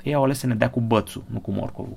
Ei 0.03 0.15
au 0.15 0.23
ales 0.23 0.39
să 0.39 0.47
ne 0.47 0.55
dea 0.55 0.71
cu 0.71 0.81
bățul, 0.81 1.25
nu 1.27 1.39
cu 1.39 1.51
morcovul. 1.51 1.97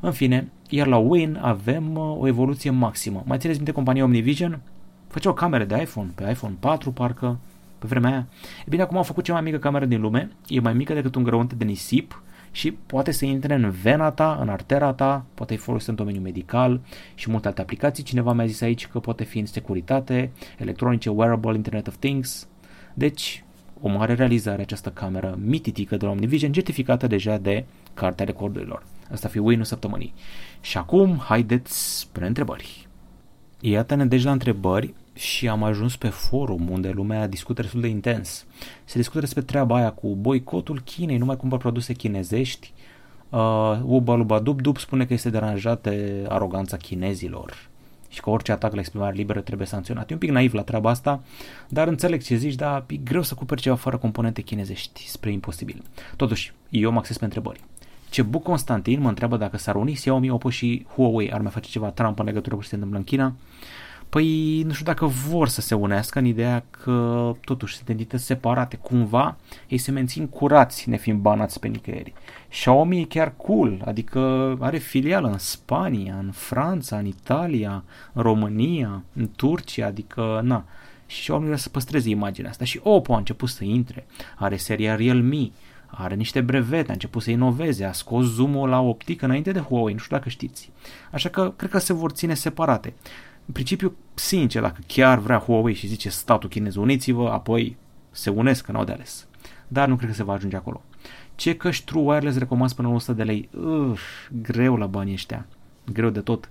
În 0.00 0.12
fine, 0.12 0.48
iar 0.68 0.86
la 0.86 0.96
Win 0.96 1.38
avem 1.42 1.96
uh, 1.96 2.16
o 2.18 2.26
evoluție 2.26 2.70
maximă. 2.70 3.22
Mai 3.26 3.38
țineți 3.38 3.56
minte 3.56 3.72
compania 3.72 4.04
Omnivision? 4.04 4.60
Făcea 5.08 5.30
o 5.30 5.34
cameră 5.34 5.64
de 5.64 5.80
iPhone, 5.80 6.10
pe 6.14 6.30
iPhone 6.30 6.54
4 6.60 6.92
parcă, 6.92 7.38
pe 7.78 7.86
vremea 7.86 8.10
aia. 8.10 8.26
E 8.60 8.68
bine, 8.68 8.82
acum 8.82 8.96
au 8.96 9.02
făcut 9.02 9.24
cea 9.24 9.32
mai 9.32 9.42
mică 9.42 9.58
cameră 9.58 9.84
din 9.84 10.00
lume, 10.00 10.30
e 10.48 10.60
mai 10.60 10.72
mică 10.72 10.94
decât 10.94 11.14
un 11.14 11.22
grăunte 11.22 11.54
de 11.54 11.64
nisip 11.64 12.22
și 12.50 12.72
poate 12.72 13.10
să 13.10 13.24
intre 13.24 13.54
în 13.54 13.70
vena 13.70 14.10
ta, 14.10 14.38
în 14.40 14.48
artera 14.48 14.92
ta, 14.92 15.24
poate 15.34 15.54
fi 15.54 15.60
folosit 15.60 15.88
în 15.88 15.94
domeniul 15.94 16.22
medical 16.22 16.80
și 17.14 17.30
multe 17.30 17.46
alte 17.46 17.60
aplicații. 17.60 18.04
Cineva 18.04 18.32
mi-a 18.32 18.46
zis 18.46 18.60
aici 18.60 18.86
că 18.86 18.98
poate 18.98 19.24
fi 19.24 19.38
în 19.38 19.46
securitate, 19.46 20.30
electronice, 20.58 21.10
wearable, 21.10 21.54
Internet 21.54 21.86
of 21.86 21.96
Things. 21.96 22.48
Deci, 22.94 23.44
o 23.80 23.88
mare 23.88 24.14
realizare 24.14 24.62
această 24.62 24.90
cameră 24.90 25.38
mititică 25.44 25.96
de 25.96 26.04
la 26.04 26.10
Omnivision, 26.10 26.52
certificată 26.52 27.06
deja 27.06 27.36
de 27.36 27.64
Cartea 27.94 28.24
Recordurilor. 28.24 28.82
Asta 29.12 29.28
fi 29.28 29.38
win 29.38 29.62
săptămânii. 29.62 30.14
Și 30.60 30.78
acum, 30.78 31.18
haideți 31.18 31.98
spre 31.98 32.26
întrebări. 32.26 32.88
Iată-ne 33.60 34.06
deci 34.06 34.22
la 34.22 34.32
întrebări 34.32 34.94
și 35.12 35.48
am 35.48 35.62
ajuns 35.62 35.96
pe 35.96 36.08
forum 36.08 36.68
unde 36.70 36.90
lumea 36.90 37.26
discută 37.26 37.62
destul 37.62 37.80
de 37.80 37.88
intens. 37.88 38.46
Se 38.84 38.98
discută 38.98 39.20
despre 39.20 39.42
treaba 39.42 39.76
aia 39.76 39.90
cu 39.90 40.14
boicotul 40.14 40.80
Chinei, 40.80 41.18
nu 41.18 41.24
mai 41.24 41.36
cumpăr 41.36 41.58
produse 41.58 41.92
chinezești. 41.92 42.72
Uh, 43.28 43.78
Uba 43.84 44.14
Luba 44.14 44.38
Dub 44.38 44.60
Dub 44.60 44.78
spune 44.78 45.06
că 45.06 45.12
este 45.12 45.30
deranjat 45.30 45.82
de 45.82 46.24
aroganța 46.28 46.76
chinezilor 46.76 47.68
și 48.08 48.20
că 48.20 48.30
orice 48.30 48.52
atac 48.52 48.72
la 48.72 48.78
exprimare 48.78 49.14
liberă 49.14 49.40
trebuie 49.40 49.66
sancționat. 49.66 50.10
E 50.10 50.12
un 50.12 50.18
pic 50.18 50.30
naiv 50.30 50.52
la 50.54 50.62
treaba 50.62 50.90
asta, 50.90 51.22
dar 51.68 51.88
înțeleg 51.88 52.22
ce 52.22 52.36
zici, 52.36 52.54
dar 52.54 52.84
e 52.86 52.96
greu 52.96 53.22
să 53.22 53.34
cumperi 53.34 53.60
ceva 53.60 53.76
fără 53.76 53.96
componente 53.96 54.40
chinezești, 54.40 55.08
spre 55.08 55.32
imposibil. 55.32 55.82
Totuși, 56.16 56.52
eu 56.68 56.90
mă 56.90 56.98
acces 56.98 57.18
pe 57.18 57.24
întrebări. 57.24 57.60
Cebu 58.10 58.38
Constantin 58.38 59.00
mă 59.00 59.08
întreabă 59.08 59.36
dacă 59.36 59.56
s-ar 59.56 59.74
uni 59.74 59.92
Xiaomi, 59.92 60.30
Oppo 60.30 60.50
și 60.50 60.86
Huawei 60.94 61.32
ar 61.32 61.40
mai 61.40 61.50
face 61.50 61.70
ceva 61.70 61.88
Trump 61.88 62.18
în 62.18 62.24
legătură 62.24 62.54
cu 62.54 62.62
ce 62.62 62.68
se 62.68 62.74
întâmplă 62.74 62.98
în 62.98 63.04
China. 63.04 63.34
Păi 64.08 64.62
nu 64.62 64.72
știu 64.72 64.84
dacă 64.84 65.06
vor 65.06 65.48
să 65.48 65.60
se 65.60 65.74
unească 65.74 66.18
în 66.18 66.24
ideea 66.24 66.64
că 66.70 67.32
totuși 67.44 67.76
sunt 67.76 67.88
entități 67.88 68.24
separate. 68.24 68.76
Cumva 68.76 69.36
ei 69.68 69.78
se 69.78 69.90
mențin 69.90 70.26
curați 70.26 70.88
nefiind 70.88 71.20
banați 71.20 71.60
pe 71.60 71.68
nicăieri. 71.68 72.12
Xiaomi 72.48 73.00
e 73.00 73.04
chiar 73.04 73.34
cool, 73.36 73.82
adică 73.84 74.20
are 74.60 74.78
filială 74.78 75.28
în 75.28 75.38
Spania, 75.38 76.16
în 76.18 76.30
Franța, 76.30 76.98
în 76.98 77.06
Italia, 77.06 77.84
în 78.12 78.22
România, 78.22 79.02
în 79.12 79.30
Turcia, 79.36 79.86
adică 79.86 80.40
na. 80.44 80.64
Și 81.06 81.20
Xiaomi 81.20 81.44
vrea 81.44 81.56
să 81.56 81.68
păstreze 81.68 82.08
imaginea 82.08 82.50
asta. 82.50 82.64
Și 82.64 82.80
Oppo 82.82 83.14
a 83.14 83.18
început 83.18 83.48
să 83.48 83.64
intre, 83.64 84.06
are 84.36 84.56
seria 84.56 84.94
Realme, 84.94 85.50
are 85.90 86.14
niște 86.14 86.40
brevete, 86.40 86.90
a 86.90 86.92
început 86.92 87.22
să 87.22 87.30
inoveze, 87.30 87.84
a 87.84 87.92
scos 87.92 88.24
zoom-ul 88.24 88.68
la 88.68 88.80
optică 88.80 89.24
înainte 89.24 89.52
de 89.52 89.58
Huawei, 89.58 89.92
nu 89.92 89.98
știu 89.98 90.16
dacă 90.16 90.28
știți. 90.28 90.70
Așa 91.10 91.28
că 91.28 91.52
cred 91.56 91.70
că 91.70 91.78
se 91.78 91.92
vor 91.92 92.10
ține 92.10 92.34
separate. 92.34 92.94
În 93.46 93.52
principiu, 93.52 93.96
sincer, 94.14 94.62
dacă 94.62 94.80
chiar 94.86 95.18
vrea 95.18 95.38
Huawei 95.38 95.74
și 95.74 95.86
zice 95.86 96.08
statul 96.08 96.48
chinez, 96.48 96.74
uniți-vă, 96.74 97.30
apoi 97.30 97.76
se 98.10 98.30
unesc, 98.30 98.64
că 98.64 98.72
n-au 98.72 98.84
de 98.84 98.92
ales. 98.92 99.26
Dar 99.68 99.88
nu 99.88 99.96
cred 99.96 100.08
că 100.08 100.14
se 100.14 100.24
va 100.24 100.32
ajunge 100.32 100.56
acolo. 100.56 100.82
Ce 101.34 101.56
căști 101.56 101.84
True 101.84 102.02
Wireless 102.02 102.38
recomand 102.38 102.72
până 102.72 102.88
la 102.88 102.94
100 102.94 103.12
de 103.12 103.22
lei? 103.22 103.48
Uf, 103.88 104.00
greu 104.42 104.76
la 104.76 104.86
banii 104.86 105.12
ăștia. 105.12 105.46
Greu 105.92 106.10
de 106.10 106.20
tot. 106.20 106.50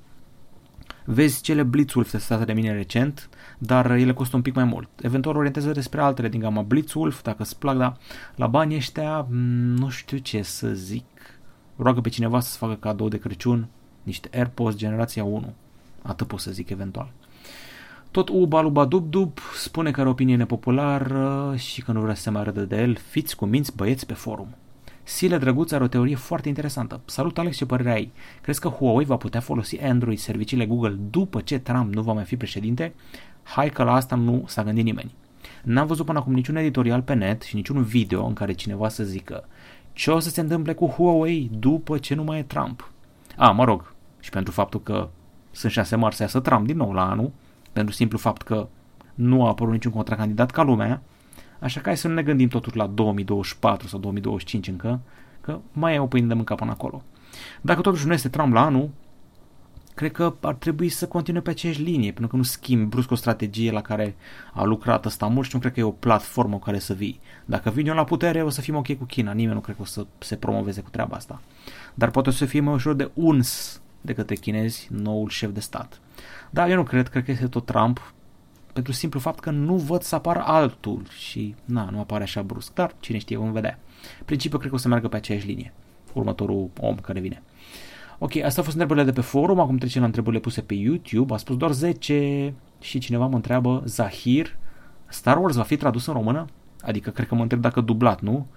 Vezi 1.11 1.41
cele 1.41 1.63
Blitzwolf 1.63 2.11
testate 2.11 2.45
de 2.45 2.53
mine 2.53 2.71
recent, 2.71 3.29
dar 3.57 3.91
ele 3.91 4.13
costă 4.13 4.35
un 4.35 4.41
pic 4.41 4.55
mai 4.55 4.63
mult. 4.63 4.89
Eventual 5.01 5.35
orientează 5.35 5.71
despre 5.71 6.01
altele 6.01 6.27
din 6.29 6.39
gama 6.39 6.61
Blitzwolf, 6.61 7.21
dacă 7.21 7.41
îți 7.41 7.59
plac, 7.59 7.77
dar 7.77 7.97
la 8.35 8.47
banii 8.47 8.77
ăștia 8.77 9.27
nu 9.29 9.89
știu 9.89 10.17
ce 10.17 10.41
să 10.41 10.69
zic. 10.73 11.05
Roagă 11.75 12.01
pe 12.01 12.09
cineva 12.09 12.39
să-ți 12.39 12.57
facă 12.57 12.73
cadou 12.73 13.07
de 13.07 13.17
Crăciun 13.17 13.67
niște 14.03 14.29
AirPods 14.33 14.75
generația 14.75 15.23
1. 15.23 15.53
Atât 16.01 16.27
pot 16.27 16.39
să 16.39 16.51
zic 16.51 16.69
eventual. 16.69 17.11
Tot 18.11 18.29
Uba 18.29 18.61
Luba 18.61 18.85
Dub 18.85 19.09
Dub 19.09 19.37
spune 19.55 19.91
că 19.91 19.99
are 19.99 20.09
opinie 20.09 20.35
nepopulară 20.35 21.53
și 21.55 21.81
că 21.81 21.91
nu 21.91 22.01
vrea 22.01 22.15
să 22.15 22.21
se 22.21 22.29
mai 22.29 22.43
râdă 22.43 22.61
de 22.61 22.81
el. 22.81 22.95
Fiți 22.95 23.35
cuminți 23.35 23.75
băieți 23.75 24.05
pe 24.05 24.13
forum. 24.13 24.55
Sile 25.09 25.37
Drăguț 25.37 25.71
are 25.71 25.83
o 25.83 25.87
teorie 25.87 26.15
foarte 26.15 26.47
interesantă. 26.47 27.01
Salut 27.05 27.37
Alex, 27.37 27.57
ce 27.57 27.65
părere 27.65 27.91
ai? 27.91 28.11
Crezi 28.41 28.59
că 28.59 28.67
Huawei 28.67 29.05
va 29.05 29.17
putea 29.17 29.39
folosi 29.39 29.81
Android 29.81 30.17
serviciile 30.17 30.65
Google 30.65 30.97
după 31.09 31.41
ce 31.41 31.59
Trump 31.59 31.93
nu 31.93 32.01
va 32.01 32.13
mai 32.13 32.23
fi 32.23 32.37
președinte? 32.37 32.93
Hai 33.43 33.69
că 33.69 33.83
la 33.83 33.93
asta 33.93 34.15
nu 34.15 34.43
s-a 34.47 34.63
gândit 34.63 34.83
nimeni. 34.83 35.13
N-am 35.63 35.87
văzut 35.87 36.05
până 36.05 36.19
acum 36.19 36.33
niciun 36.33 36.55
editorial 36.55 37.01
pe 37.01 37.13
net 37.13 37.41
și 37.41 37.55
niciun 37.55 37.83
video 37.83 38.25
în 38.25 38.33
care 38.33 38.51
cineva 38.51 38.89
să 38.89 39.03
zică 39.03 39.47
ce 39.93 40.11
o 40.11 40.19
să 40.19 40.29
se 40.29 40.41
întâmple 40.41 40.73
cu 40.73 40.87
Huawei 40.87 41.49
după 41.53 41.97
ce 41.97 42.15
nu 42.15 42.23
mai 42.23 42.39
e 42.39 42.43
Trump. 42.43 42.91
A, 43.37 43.51
mă 43.51 43.63
rog, 43.63 43.93
și 44.19 44.29
pentru 44.29 44.53
faptul 44.53 44.81
că 44.81 45.09
sunt 45.51 45.71
șase 45.71 45.95
marți 45.95 46.17
să 46.17 46.23
iasă 46.23 46.39
Trump 46.39 46.65
din 46.65 46.77
nou 46.77 46.91
la 46.91 47.09
anul, 47.09 47.31
pentru 47.73 47.93
simplu 47.93 48.17
fapt 48.17 48.41
că 48.41 48.67
nu 49.13 49.45
a 49.45 49.47
apărut 49.47 49.73
niciun 49.73 49.91
contracandidat 49.91 50.51
ca 50.51 50.63
lumea, 50.63 51.01
așa 51.59 51.79
că 51.79 51.85
hai 51.85 51.97
să 51.97 52.07
nu 52.07 52.13
ne 52.13 52.23
gândim 52.23 52.47
totuși 52.47 52.75
la 52.75 52.87
2024 52.87 53.87
sau 53.87 53.99
2025 53.99 54.67
încă, 54.67 54.99
că 55.41 55.59
mai 55.71 55.95
e 55.95 55.99
o 55.99 56.07
pâine 56.07 56.27
de 56.27 56.33
mâncat 56.33 56.57
până 56.57 56.71
acolo. 56.71 57.03
Dacă 57.61 57.81
totuși 57.81 58.07
nu 58.07 58.13
este 58.13 58.29
Trump 58.29 58.53
la 58.53 58.65
anul, 58.65 58.89
cred 59.93 60.11
că 60.11 60.35
ar 60.41 60.53
trebui 60.53 60.89
să 60.89 61.07
continue 61.07 61.41
pe 61.41 61.49
aceeași 61.49 61.81
linie, 61.81 62.11
pentru 62.11 62.27
că 62.27 62.35
nu 62.35 62.43
schimb 62.43 62.89
brusc 62.89 63.11
o 63.11 63.15
strategie 63.15 63.71
la 63.71 63.81
care 63.81 64.15
a 64.53 64.63
lucrat 64.63 65.05
ăsta 65.05 65.25
mult 65.25 65.47
și 65.47 65.51
nu 65.53 65.59
cred 65.59 65.73
că 65.73 65.79
e 65.79 65.83
o 65.83 65.91
platformă 65.91 66.55
cu 66.55 66.63
care 66.63 66.79
să 66.79 66.93
vii. 66.93 67.19
Dacă 67.45 67.69
vin 67.69 67.87
eu 67.87 67.95
la 67.95 68.03
putere, 68.03 68.43
o 68.43 68.49
să 68.49 68.61
fim 68.61 68.75
ok 68.75 68.97
cu 68.97 69.03
China, 69.03 69.31
nimeni 69.31 69.53
nu 69.53 69.61
cred 69.61 69.75
că 69.75 69.81
o 69.81 69.85
să 69.85 70.05
se 70.19 70.35
promoveze 70.35 70.81
cu 70.81 70.89
treaba 70.89 71.15
asta. 71.15 71.41
Dar 71.93 72.11
poate 72.11 72.29
o 72.29 72.31
să 72.31 72.45
fie 72.45 72.59
mai 72.59 72.73
ușor 72.73 72.93
de 72.93 73.11
uns 73.13 73.81
de 74.01 74.13
către 74.13 74.35
chinezi 74.35 74.87
noul 74.91 75.29
șef 75.29 75.51
de 75.51 75.59
stat. 75.59 75.99
Dar 76.49 76.69
eu 76.69 76.75
nu 76.75 76.83
cred, 76.83 77.07
cred 77.07 77.23
că 77.23 77.31
este 77.31 77.47
tot 77.47 77.65
Trump, 77.65 78.13
pentru 78.79 78.97
simplu 78.97 79.19
fapt 79.19 79.39
că 79.39 79.49
nu 79.49 79.75
văd 79.75 80.01
să 80.01 80.15
apară 80.15 80.43
altul 80.45 81.01
și 81.17 81.55
na, 81.65 81.89
nu 81.91 81.99
apare 81.99 82.23
așa 82.23 82.41
brusc, 82.41 82.73
dar 82.73 82.93
cine 82.99 83.17
știe, 83.17 83.37
vom 83.37 83.51
vedea. 83.51 83.79
Principiul 84.25 84.59
cred 84.59 84.71
că 84.71 84.77
o 84.77 84.79
să 84.79 84.87
meargă 84.87 85.07
pe 85.07 85.15
aceeași 85.15 85.45
linie, 85.45 85.73
următorul 86.13 86.69
om 86.79 86.95
care 86.95 87.19
vine. 87.19 87.43
Ok, 88.17 88.35
asta 88.35 88.57
au 88.57 88.63
fost 88.63 88.67
întrebările 88.67 89.05
de 89.05 89.11
pe 89.11 89.21
forum, 89.21 89.59
acum 89.59 89.77
trecem 89.77 90.01
la 90.01 90.07
întrebările 90.07 90.41
puse 90.41 90.61
pe 90.61 90.73
YouTube, 90.73 91.33
a 91.33 91.37
spus 91.37 91.57
doar 91.57 91.71
10 91.71 92.53
și 92.79 92.99
cineva 92.99 93.25
mă 93.25 93.35
întreabă, 93.35 93.83
Zahir, 93.85 94.57
Star 95.07 95.37
Wars 95.37 95.55
va 95.55 95.63
fi 95.63 95.77
tradus 95.77 96.05
în 96.05 96.13
română? 96.13 96.45
Adică 96.81 97.09
cred 97.09 97.27
că 97.27 97.35
mă 97.35 97.41
întreb 97.41 97.61
dacă 97.61 97.81
dublat, 97.81 98.21
nu? 98.21 98.47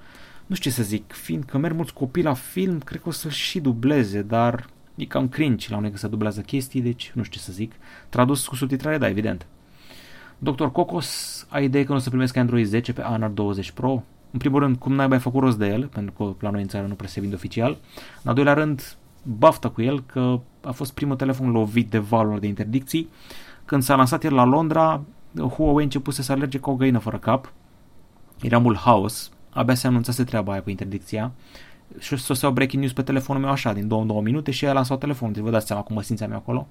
Nu 0.47 0.55
știu 0.55 0.71
ce 0.71 0.77
să 0.77 0.83
zic, 0.83 1.13
fiindcă 1.13 1.59
merg 1.59 1.75
mulți 1.75 1.93
copii 1.93 2.23
la 2.23 2.35
film, 2.35 2.79
cred 2.79 3.01
că 3.01 3.09
o 3.09 3.13
să 3.13 3.29
și 3.29 3.61
dubleze, 3.61 4.23
dar 4.23 4.67
E 4.95 5.05
cam 5.05 5.29
cringe 5.29 5.71
la 5.71 5.77
unei 5.77 5.91
că 5.91 5.97
se 5.97 6.09
dublează 6.09 6.41
chestii, 6.41 6.81
deci 6.81 7.13
nu 7.15 7.23
știu 7.23 7.39
ce 7.39 7.45
să 7.45 7.53
zic. 7.53 7.73
Tradus 8.09 8.47
cu 8.47 8.55
subtitrare, 8.55 8.99
da, 8.99 9.09
evident. 9.09 9.47
Dr. 10.45 10.65
Cocos, 10.65 11.47
ai 11.49 11.65
idee 11.65 11.85
că 11.85 11.91
nu 11.93 11.99
o 11.99 12.01
să 12.01 12.09
primesc 12.09 12.37
Android 12.37 12.67
10 12.67 12.93
pe 12.93 13.03
Honor 13.03 13.31
20 13.31 13.71
Pro? 13.71 14.03
În 14.31 14.39
primul 14.39 14.61
rând, 14.61 14.77
cum 14.77 14.95
n-ai 14.95 15.07
mai 15.07 15.19
făcut 15.19 15.43
rost 15.43 15.59
de 15.59 15.67
el, 15.67 15.87
pentru 15.87 16.13
că 16.13 16.35
la 16.45 16.51
noi 16.51 16.63
în 16.63 16.69
țară 16.69 16.87
nu 16.87 16.95
prea 16.95 17.09
se 17.09 17.21
vinde 17.21 17.35
oficial. 17.35 17.79
În 18.23 18.29
al 18.29 18.35
doilea 18.35 18.53
rând, 18.53 18.97
baftă 19.23 19.69
cu 19.69 19.83
el 19.83 20.03
că 20.03 20.41
a 20.61 20.71
fost 20.71 20.93
primul 20.93 21.17
telefon 21.17 21.51
lovit 21.51 21.91
de 21.91 21.99
valuri 21.99 22.41
de 22.41 22.47
interdicții. 22.47 23.09
Când 23.65 23.83
s-a 23.83 23.95
lansat 23.95 24.25
el 24.25 24.35
la 24.35 24.45
Londra, 24.45 25.01
Huawei 25.37 25.81
a 25.81 25.83
început 25.83 26.15
să 26.15 26.23
se 26.23 26.33
alerge 26.33 26.59
ca 26.59 26.71
o 26.71 26.75
găină 26.75 26.99
fără 26.99 27.19
cap. 27.19 27.53
Era 28.41 28.59
mult 28.59 28.79
haos, 28.79 29.31
abia 29.51 29.75
se 29.75 29.87
anunțase 29.87 30.25
treaba 30.25 30.53
aia 30.53 30.63
cu 30.63 30.71
interdicția 30.71 31.33
și 31.99 32.15
o 32.15 32.47
o 32.47 32.53
breaking 32.53 32.83
news 32.83 32.95
pe 32.95 33.03
telefonul 33.03 33.43
meu 33.43 33.51
așa, 33.51 33.73
din 33.73 33.89
2 33.89 34.05
două 34.07 34.21
minute 34.21 34.51
și 34.51 34.65
el 34.65 34.71
a 34.71 34.75
lansat 34.75 34.99
telefonul, 34.99 35.35
deci 35.35 35.43
vă 35.43 35.51
dați 35.51 35.67
seama 35.67 35.83
cum 35.83 35.95
mă 35.95 36.03
simțeam 36.03 36.31
eu 36.31 36.37
acolo. 36.37 36.67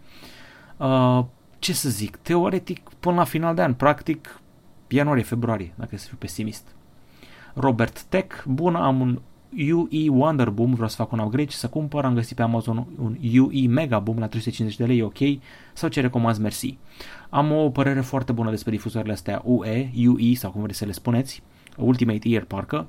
Uh, 0.78 1.25
ce 1.62 1.74
să 1.74 1.89
zic, 1.89 2.15
teoretic 2.15 2.89
până 3.00 3.15
la 3.15 3.24
final 3.24 3.56
de 3.56 3.62
an, 3.62 3.74
practic 3.74 4.41
ianuarie-februarie, 4.88 5.74
dacă 5.75 5.98
să 5.98 6.08
fiu 6.08 6.18
pesimist. 6.20 6.75
Robert 7.53 8.01
Tech, 8.01 8.44
bun, 8.46 8.75
am 8.75 9.00
un 9.00 9.22
UE 9.58 10.10
Wonder 10.10 10.50
Boom, 10.50 10.74
vreau 10.74 10.88
să 10.88 10.96
fac 10.96 11.12
un 11.12 11.20
upgrade 11.20 11.50
și 11.50 11.58
să 11.58 11.68
cumpăr, 11.68 12.06
am 12.06 12.13
găsit 12.13 12.36
pe 12.36 12.41
Amazon 12.41 12.88
un 13.00 13.18
UE 13.39 13.68
Mega 13.68 14.00
Boom 14.00 14.20
la 14.20 14.27
350 14.27 14.77
de 14.77 14.94
lei, 14.94 15.01
ok, 15.01 15.41
sau 15.74 15.89
ce 15.89 16.01
recomand, 16.01 16.38
mersi. 16.38 16.77
Am 17.30 17.51
o 17.51 17.70
părere 17.70 18.01
foarte 18.01 18.32
bună 18.32 18.50
despre 18.50 18.72
difuzoarele 18.72 19.13
astea 19.13 19.41
UE, 19.46 19.89
UE 20.08 20.34
sau 20.34 20.51
cum 20.51 20.62
vreți 20.62 20.77
să 20.77 20.86
le 20.86 20.91
spuneți, 20.91 21.44
Ultimate 21.77 22.30
Ear 22.30 22.44
parcă, 22.44 22.88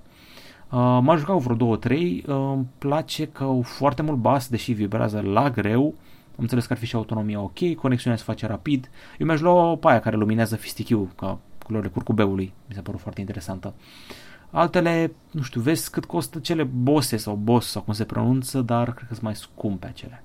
Uh, 0.73 0.99
m-a 1.03 1.17
jucat 1.17 1.37
vreo 1.37 1.57
două, 1.57 1.77
trei. 1.77 2.25
Uh, 2.27 2.35
îmi 2.35 2.67
place 2.79 3.27
că 3.27 3.45
au 3.45 3.63
foarte 3.63 4.03
mult 4.03 4.19
bas, 4.19 4.49
deși 4.49 4.73
vibrează 4.73 5.21
la 5.21 5.51
greu. 5.51 5.95
Am 6.33 6.39
înțeles 6.39 6.67
că 6.67 6.73
ar 6.73 6.79
fi 6.79 6.87
și 6.87 6.95
autonomia 6.95 7.41
ok, 7.41 7.75
conexiunea 7.75 8.19
se 8.19 8.25
face 8.25 8.47
rapid. 8.47 8.91
Eu 9.19 9.27
mi-aș 9.27 9.41
lua 9.41 9.77
pe 9.77 9.89
aia 9.89 10.01
care 10.01 10.17
luminează 10.17 10.57
fistichiu, 10.57 11.13
ca 11.17 11.39
culorile 11.65 11.91
curcubeului. 11.91 12.53
Mi 12.69 12.75
s-a 12.75 12.81
părut 12.81 13.01
foarte 13.01 13.21
interesantă. 13.21 13.75
Altele, 14.51 15.13
nu 15.31 15.43
știu, 15.43 15.61
vezi 15.61 15.91
cât 15.91 16.05
costă 16.05 16.39
cele 16.39 16.63
bose 16.63 17.17
sau 17.17 17.35
boss 17.35 17.71
sau 17.71 17.83
cum 17.83 17.93
se 17.93 18.05
pronunță, 18.05 18.61
dar 18.61 18.85
cred 18.93 19.09
că 19.09 19.15
sunt 19.15 19.25
mai 19.25 19.37
scumpe 19.37 19.87
acele. 19.87 20.23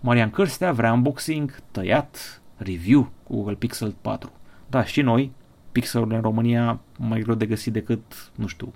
Marian 0.00 0.30
Cârstea 0.30 0.72
vrea 0.72 0.92
unboxing, 0.92 1.62
tăiat, 1.70 2.40
review 2.56 3.10
cu 3.22 3.34
Google 3.34 3.54
Pixel 3.54 3.94
4. 4.00 4.32
Da, 4.66 4.84
și 4.84 5.02
noi, 5.02 5.32
pixelul 5.72 6.12
în 6.12 6.20
România 6.20 6.80
mai 6.98 7.20
greu 7.20 7.34
de 7.34 7.46
găsit 7.46 7.72
decât, 7.72 8.30
nu 8.34 8.46
știu, 8.46 8.72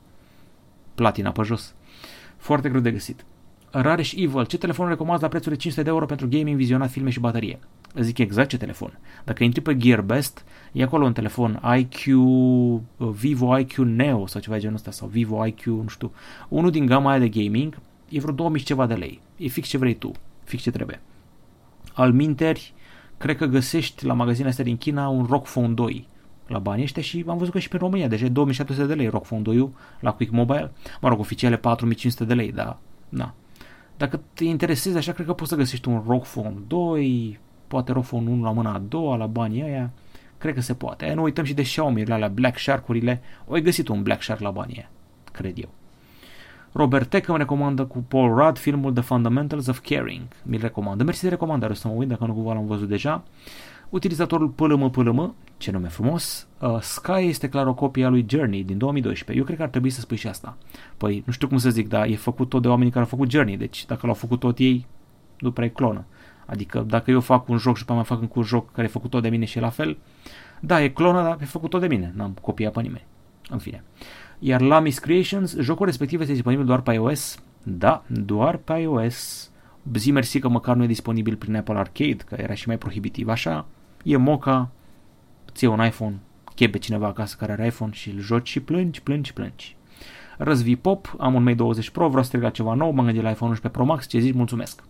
platina 0.94 1.32
pe 1.32 1.42
jos. 1.42 1.74
Foarte 2.36 2.68
greu 2.68 2.80
de 2.80 2.90
găsit. 2.90 3.24
Rareș 3.74 4.12
Evil, 4.12 4.46
ce 4.46 4.58
telefon 4.58 4.88
recomand 4.88 5.22
la 5.22 5.28
prețul 5.28 5.52
de 5.52 5.58
500 5.58 5.82
de 5.84 5.90
euro 5.90 6.06
pentru 6.06 6.28
gaming, 6.28 6.56
vizionat 6.56 6.90
filme 6.90 7.10
și 7.10 7.20
baterie? 7.20 7.58
Zic 7.94 8.18
exact 8.18 8.48
ce 8.48 8.56
telefon. 8.56 8.98
Dacă 9.24 9.44
intri 9.44 9.60
pe 9.60 9.76
GearBest, 9.76 10.44
e 10.72 10.82
acolo 10.82 11.04
un 11.04 11.12
telefon 11.12 11.60
IQ, 11.78 12.16
uh, 12.16 12.80
Vivo 12.96 13.58
IQ 13.58 13.76
Neo 13.76 14.26
sau 14.26 14.40
ceva 14.40 14.54
de 14.54 14.60
genul 14.60 14.76
ăsta, 14.76 14.90
sau 14.90 15.08
Vivo 15.08 15.46
IQ, 15.46 15.64
nu 15.64 15.88
știu, 15.88 16.12
unul 16.48 16.70
din 16.70 16.86
gama 16.86 17.10
aia 17.10 17.18
de 17.18 17.28
gaming, 17.28 17.78
e 18.08 18.20
vreo 18.20 18.34
2000 18.34 18.62
ceva 18.62 18.86
de 18.86 18.94
lei. 18.94 19.20
E 19.36 19.48
fix 19.48 19.68
ce 19.68 19.78
vrei 19.78 19.94
tu, 19.94 20.12
fix 20.44 20.62
ce 20.62 20.70
trebuie. 20.70 21.00
Al 21.94 22.12
minteri, 22.12 22.74
cred 23.18 23.36
că 23.36 23.46
găsești 23.46 24.04
la 24.04 24.12
magazinele 24.12 24.50
astea 24.50 24.64
din 24.64 24.76
China 24.76 25.08
un 25.08 25.26
ROG 25.28 25.44
Phone 25.44 25.72
2 25.74 26.06
la 26.46 26.58
banii 26.58 26.84
ăștia 26.84 27.02
și 27.02 27.24
am 27.28 27.38
văzut 27.38 27.52
că 27.52 27.58
și 27.58 27.68
pe 27.68 27.76
România 27.76 28.08
deja 28.08 28.28
2700 28.28 28.86
de 28.86 28.94
lei 28.94 29.08
ROG 29.08 29.22
Phone 29.22 29.42
2 29.42 29.70
la 30.00 30.12
Quick 30.12 30.32
Mobile, 30.32 30.72
mă 31.00 31.08
rog, 31.08 31.18
oficiale 31.18 31.56
4500 31.56 32.24
de 32.24 32.34
lei, 32.34 32.52
dar 32.52 32.76
na. 33.08 33.34
Dacă 34.02 34.20
te 34.34 34.44
interesezi 34.44 34.96
așa, 34.96 35.12
cred 35.12 35.26
că 35.26 35.32
poți 35.32 35.50
să 35.50 35.56
găsești 35.56 35.88
un 35.88 36.02
ROG 36.06 36.22
Phone 36.22 36.54
2, 36.66 37.38
poate 37.66 37.92
Rofon 37.92 38.26
1 38.26 38.42
la 38.42 38.50
mâna 38.50 38.74
a 38.74 38.78
doua, 38.88 39.16
la 39.16 39.26
banii 39.26 39.62
aia, 39.62 39.90
cred 40.38 40.54
că 40.54 40.60
se 40.60 40.74
poate. 40.74 41.06
E, 41.06 41.14
nu 41.14 41.22
uităm 41.22 41.44
și 41.44 41.54
de 41.54 41.62
Xiaomi-urile 41.62 42.14
alea, 42.14 42.28
Black 42.28 42.58
Shark-urile, 42.58 43.22
o 43.46 43.54
ai 43.54 43.62
găsit 43.62 43.88
un 43.88 44.02
Black 44.02 44.22
Shark 44.22 44.40
la 44.40 44.50
banii 44.50 44.76
aia, 44.76 44.90
cred 45.32 45.58
eu. 45.58 45.68
Robert 46.72 47.08
Tech 47.08 47.28
îmi 47.28 47.38
recomandă 47.38 47.84
cu 47.84 47.98
Paul 47.98 48.36
Rudd 48.36 48.58
filmul 48.58 48.92
The 48.92 49.02
Fundamentals 49.02 49.66
of 49.66 49.80
Caring. 49.80 50.22
Mi-l 50.42 50.60
recomandă. 50.60 51.04
Mersi 51.04 51.22
de 51.22 51.28
recomandare, 51.28 51.72
o 51.72 51.74
să 51.74 51.88
mă 51.88 51.94
uit 51.94 52.08
dacă 52.08 52.24
nu 52.24 52.32
cumva 52.32 52.52
l-am 52.52 52.66
văzut 52.66 52.88
deja. 52.88 53.22
Utilizatorul 53.92 54.48
PLM 54.48 54.90
PLM, 54.90 55.34
ce 55.56 55.70
nume 55.70 55.88
frumos, 55.88 56.48
uh, 56.60 56.80
Sky 56.80 57.20
este 57.20 57.48
clar 57.48 57.66
o 57.66 57.74
copie 57.74 58.04
a 58.04 58.08
lui 58.08 58.24
Journey 58.28 58.64
din 58.64 58.78
2012. 58.78 59.38
Eu 59.38 59.44
cred 59.44 59.56
că 59.56 59.62
ar 59.62 59.68
trebui 59.68 59.90
să 59.90 60.00
spui 60.00 60.16
și 60.16 60.26
asta. 60.26 60.56
Păi, 60.96 61.22
nu 61.26 61.32
știu 61.32 61.48
cum 61.48 61.56
să 61.56 61.70
zic, 61.70 61.88
dar 61.88 62.06
e 62.06 62.16
făcut 62.16 62.48
tot 62.48 62.62
de 62.62 62.68
oamenii 62.68 62.90
care 62.90 63.04
au 63.04 63.10
făcut 63.10 63.30
Journey, 63.30 63.56
deci 63.56 63.86
dacă 63.86 64.06
l-au 64.06 64.14
făcut 64.14 64.40
tot 64.40 64.58
ei, 64.58 64.86
nu 65.38 65.52
prea 65.52 65.66
e 65.66 65.68
clonă. 65.68 66.04
Adică 66.46 66.84
dacă 66.88 67.10
eu 67.10 67.20
fac 67.20 67.48
un 67.48 67.56
joc 67.56 67.76
și 67.76 67.84
pe 67.84 67.92
mai 67.92 68.04
fac 68.04 68.20
încă 68.20 68.32
un 68.36 68.42
joc 68.42 68.72
care 68.72 68.86
e 68.86 68.90
făcut 68.90 69.10
tot 69.10 69.22
de 69.22 69.28
mine 69.28 69.44
și 69.44 69.58
e 69.58 69.60
la 69.60 69.68
fel, 69.68 69.98
da, 70.60 70.82
e 70.82 70.88
clonă, 70.88 71.22
dar 71.22 71.38
e 71.40 71.44
făcut 71.44 71.70
tot 71.70 71.80
de 71.80 71.86
mine, 71.86 72.12
n-am 72.16 72.36
copiat 72.40 72.72
pe 72.72 72.80
nimeni. 72.80 73.04
În 73.50 73.58
fine. 73.58 73.84
Iar 74.38 74.60
Lamis 74.60 74.98
Creations, 74.98 75.56
jocul 75.56 75.86
respectiv 75.86 76.20
este 76.20 76.32
disponibil 76.32 76.64
doar 76.64 76.80
pe 76.80 76.92
iOS. 76.92 77.42
Da, 77.62 78.04
doar 78.06 78.56
pe 78.56 78.72
iOS. 78.72 79.50
Zi 79.94 80.10
mersi 80.10 80.38
că 80.38 80.48
măcar 80.48 80.76
nu 80.76 80.82
e 80.82 80.86
disponibil 80.86 81.36
prin 81.36 81.56
Apple 81.56 81.78
Arcade, 81.78 82.16
că 82.16 82.36
era 82.38 82.54
și 82.54 82.66
mai 82.66 82.78
prohibitiv 82.78 83.28
așa. 83.28 83.66
E 84.02 84.16
moca, 84.16 84.70
ție 85.52 85.66
un 85.66 85.84
iPhone, 85.84 86.20
chebe 86.54 86.78
cineva 86.78 87.06
acasă 87.06 87.36
care 87.38 87.52
are 87.52 87.66
iPhone 87.66 87.92
și 87.92 88.10
îl 88.10 88.18
joci 88.18 88.48
și 88.48 88.60
plângi, 88.60 89.02
plângi, 89.02 89.32
plângi. 89.32 89.76
Răzvi 90.38 90.76
Pop, 90.76 91.14
am 91.18 91.34
un 91.34 91.42
Mate 91.42 91.56
20 91.56 91.90
Pro, 91.90 92.06
vreau 92.06 92.22
să 92.22 92.28
striga 92.28 92.50
ceva 92.50 92.74
nou, 92.74 92.90
m-am 92.90 93.04
gândit 93.04 93.22
la 93.22 93.30
iPhone 93.30 93.50
11 93.50 93.68
Pro 93.68 93.84
Max, 93.84 94.06
ce 94.06 94.18
zici, 94.18 94.34
mulțumesc. 94.34 94.82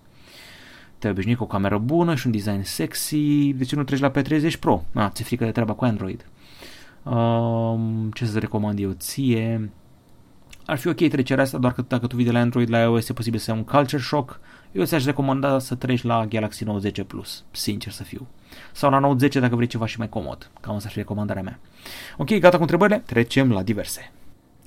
Te 0.99 1.09
obișnuit 1.09 1.37
cu 1.37 1.43
o 1.43 1.47
cameră 1.47 1.79
bună 1.79 2.15
și 2.15 2.27
un 2.27 2.33
design 2.33 2.63
sexy, 2.63 3.53
de 3.53 3.65
ce 3.65 3.77
nu 3.77 3.85
treci 3.85 4.01
la 4.01 4.11
P30 4.11 4.59
Pro? 4.61 4.85
Ah, 4.95 5.09
ți 5.11 5.23
frică 5.23 5.45
de 5.45 5.51
treaba 5.51 5.73
cu 5.73 5.85
Android. 5.85 6.27
Um, 7.03 8.11
ce 8.15 8.27
să 8.27 8.39
recomand 8.39 8.79
eu 8.79 8.91
ție? 8.91 9.71
Ar 10.67 10.79
fi 10.79 10.89
ok 10.89 11.09
trecerea 11.09 11.45
asta, 11.45 11.59
doar 11.59 11.73
că 11.73 11.85
dacă 11.89 12.07
tu 12.07 12.17
vii 12.17 12.25
de 12.25 12.31
la 12.31 12.39
Android 12.39 12.71
la 12.71 12.79
iOS 12.79 13.09
e 13.09 13.13
posibil 13.13 13.41
să 13.41 13.51
ai 13.51 13.57
un 13.57 13.65
culture 13.65 14.03
shock. 14.03 14.41
Eu 14.73 14.85
ți-aș 14.85 15.05
recomanda 15.05 15.59
să 15.59 15.75
treci 15.75 16.03
la 16.03 16.27
Galaxy 16.27 16.65
Note 16.65 16.79
10 16.79 17.05
Plus, 17.05 17.45
sincer 17.51 17.93
să 17.93 18.03
fiu. 18.03 18.27
Sau 18.73 18.91
la 18.91 18.99
Note 18.99 19.19
10 19.19 19.41
dacă 19.41 19.55
vrei 19.55 19.67
ceva 19.67 19.87
și 19.87 19.99
mai 19.99 20.09
comod. 20.09 20.51
Cam 20.61 20.75
asta 20.75 20.87
ar 20.87 20.93
fi 20.93 20.99
recomandarea 20.99 21.43
mea. 21.43 21.59
Ok, 22.17 22.39
gata 22.39 22.57
cu 22.57 22.63
întrebările? 22.63 22.99
Trecem 22.99 23.53
la 23.53 23.63
diverse. 23.63 24.13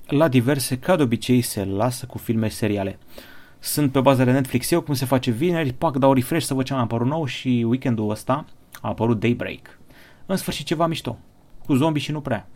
La 0.07 0.27
diverse, 0.27 0.77
ca 0.79 0.95
de 0.95 1.03
obicei, 1.03 1.41
se 1.41 1.65
lasă 1.65 2.05
cu 2.05 2.17
filme 2.17 2.49
seriale. 2.49 2.99
Sunt 3.59 3.91
pe 3.91 3.99
bază 3.99 4.23
de 4.23 4.31
Netflix 4.31 4.71
eu, 4.71 4.81
cum 4.81 4.93
se 4.93 5.05
face 5.05 5.31
vineri, 5.31 5.73
pac, 5.73 5.97
dau 5.97 6.13
refresh 6.13 6.45
să 6.45 6.53
văd 6.53 6.65
ce 6.65 6.73
am 6.73 6.79
apărut 6.79 7.07
nou 7.07 7.25
și 7.25 7.65
weekendul 7.67 8.09
ăsta 8.09 8.45
a 8.81 8.87
apărut 8.87 9.19
Daybreak. 9.19 9.79
În 10.25 10.35
sfârșit 10.35 10.65
ceva 10.65 10.87
mișto 10.87 11.17
cu 11.65 11.73
zombie 11.73 12.01
și 12.01 12.11
nu 12.11 12.21
prea. 12.21 12.47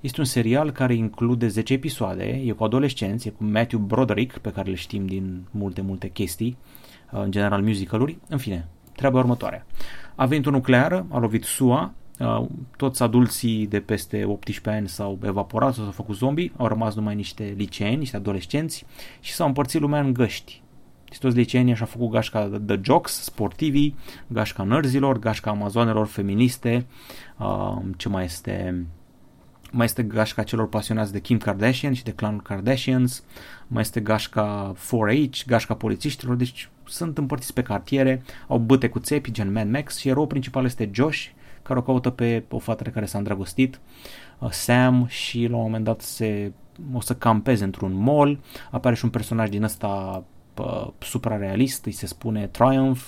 Este 0.00 0.20
un 0.20 0.26
serial 0.26 0.70
care 0.70 0.94
include 0.94 1.48
10 1.48 1.72
episoade, 1.72 2.24
e 2.24 2.52
cu 2.52 2.64
adolescenți, 2.64 3.28
e 3.28 3.30
cu 3.30 3.44
Matthew 3.44 3.80
Broderick, 3.80 4.38
pe 4.38 4.50
care 4.50 4.70
le 4.70 4.76
știm 4.76 5.06
din 5.06 5.44
multe, 5.50 5.80
multe 5.80 6.08
chestii, 6.08 6.56
în 7.10 7.30
general 7.30 7.62
musicaluri. 7.62 8.18
În 8.28 8.38
fine, 8.38 8.68
treaba 8.96 9.18
următoare. 9.18 9.66
A 10.14 10.26
venit 10.26 10.46
o 10.46 10.50
nucleară, 10.50 11.06
a 11.10 11.18
lovit 11.18 11.44
SUA, 11.44 11.92
toți 12.76 13.02
adulții 13.02 13.66
de 13.66 13.80
peste 13.80 14.24
18 14.24 14.70
ani 14.70 14.88
s-au 14.88 15.18
evaporat, 15.24 15.74
s-au 15.74 15.90
făcut 15.90 16.16
zombie, 16.16 16.52
au 16.56 16.66
rămas 16.66 16.94
numai 16.94 17.14
niște 17.14 17.54
liceeni, 17.56 17.96
niște 17.96 18.16
adolescenți 18.16 18.84
și 19.20 19.32
s-au 19.32 19.46
împărțit 19.46 19.80
lumea 19.80 20.00
în 20.00 20.12
găști. 20.12 20.62
Și 21.12 21.18
toți 21.18 21.36
liceenii 21.36 21.72
așa 21.72 21.84
au 21.84 21.90
făcut 21.90 22.10
gașca 22.10 22.48
de 22.60 22.80
jocks, 22.82 23.22
sportivii, 23.22 23.96
gașca 24.26 24.62
nărzilor, 24.62 25.18
gașca 25.18 25.50
amazoanelor 25.50 26.06
feministe, 26.06 26.86
uh, 27.38 27.76
ce 27.96 28.08
mai 28.08 28.24
este 28.24 28.86
mai 29.72 29.84
este 29.84 30.02
gașca 30.02 30.42
celor 30.42 30.68
pasionați 30.68 31.12
de 31.12 31.20
Kim 31.20 31.38
Kardashian 31.38 31.92
și 31.92 32.04
de 32.04 32.12
clanul 32.12 32.40
Kardashians, 32.40 33.24
mai 33.66 33.82
este 33.82 34.00
gașca 34.00 34.74
4H, 34.76 35.46
gașca 35.46 35.74
polițiștilor, 35.74 36.34
deci 36.34 36.70
sunt 36.84 37.18
împărțiți 37.18 37.52
pe 37.52 37.62
cartiere, 37.62 38.22
au 38.46 38.58
băte 38.58 38.88
cu 38.88 38.98
țepi, 38.98 39.32
gen 39.32 39.52
Mad 39.52 39.70
Max 39.70 39.98
și 39.98 40.08
eroul 40.08 40.26
principal 40.26 40.64
este 40.64 40.90
Josh, 40.92 41.26
care 41.62 41.78
o 41.78 41.82
caută 41.82 42.10
pe 42.10 42.44
o 42.48 42.58
fată 42.58 42.90
care 42.90 43.06
s-a 43.06 43.18
îndrăgostit, 43.18 43.80
uh, 44.38 44.50
Sam 44.50 45.06
și 45.08 45.46
la 45.50 45.56
un 45.56 45.62
moment 45.62 45.84
dat 45.84 46.00
se 46.00 46.52
o 46.92 47.00
să 47.00 47.14
campeze 47.14 47.64
într-un 47.64 47.92
mall, 47.92 48.38
apare 48.70 48.94
și 48.94 49.04
un 49.04 49.10
personaj 49.10 49.48
din 49.48 49.62
ăsta 49.62 50.24
uh, 50.58 50.88
suprarealist, 50.98 51.84
îi 51.84 51.92
se 51.92 52.06
spune 52.06 52.46
Triumph, 52.46 53.02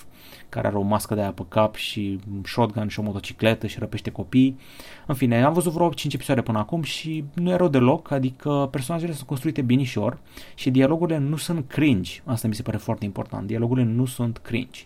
care 0.48 0.66
are 0.66 0.76
o 0.76 0.82
mască 0.82 1.14
de 1.14 1.20
aia 1.20 1.32
pe 1.32 1.42
cap 1.48 1.74
și 1.74 2.18
un 2.34 2.42
shotgun 2.44 2.88
și 2.88 3.00
o 3.00 3.02
motocicletă 3.02 3.66
și 3.66 3.78
răpește 3.78 4.10
copii. 4.10 4.58
În 5.06 5.14
fine, 5.14 5.42
am 5.42 5.52
văzut 5.52 5.72
vreo 5.72 5.90
5 5.90 6.14
episoade 6.14 6.42
până 6.42 6.58
acum 6.58 6.82
și 6.82 7.24
nu 7.34 7.50
e 7.50 7.56
rău 7.56 7.68
deloc, 7.68 8.10
adică 8.10 8.68
personajele 8.70 9.12
sunt 9.12 9.26
construite 9.26 9.62
binișor 9.62 10.18
și 10.54 10.70
dialogurile 10.70 11.18
nu 11.18 11.36
sunt 11.36 11.68
cringe. 11.68 12.22
Asta 12.24 12.48
mi 12.48 12.54
se 12.54 12.62
pare 12.62 12.76
foarte 12.76 13.04
important. 13.04 13.46
Dialogurile 13.46 13.86
nu 13.86 14.04
sunt 14.04 14.38
cringe. 14.38 14.80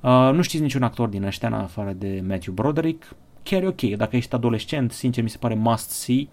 Uh, 0.00 0.30
nu 0.32 0.42
știți 0.42 0.62
niciun 0.62 0.82
actor 0.82 1.08
din 1.08 1.24
ăștia 1.24 1.48
în 1.48 1.54
afară 1.54 1.92
de 1.92 2.22
Matthew 2.26 2.54
Broderick. 2.54 3.16
Chiar 3.42 3.62
e 3.62 3.66
ok. 3.66 3.82
Dacă 3.82 4.16
ești 4.16 4.34
adolescent, 4.34 4.92
sincer 4.92 5.22
mi 5.22 5.30
se 5.30 5.38
pare 5.38 5.54
must 5.54 5.90
see. 5.90 6.28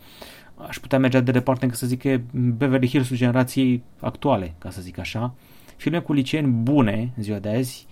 Aș 0.67 0.77
putea 0.77 0.99
merge 0.99 1.19
de 1.19 1.31
departe 1.31 1.63
încât 1.63 1.79
să 1.79 1.85
zic 1.85 2.01
că 2.01 2.07
e 2.07 2.21
Beverly 2.31 2.87
Hills 2.87 3.13
generației 3.13 3.83
actuale, 3.99 4.53
ca 4.57 4.69
să 4.69 4.81
zic 4.81 4.97
așa. 4.97 5.33
Filme 5.75 5.99
cu 5.99 6.13
liceeni 6.13 6.47
bune 6.47 7.11
în 7.15 7.23
ziua 7.23 7.39
de 7.39 7.49
azi, 7.49 7.87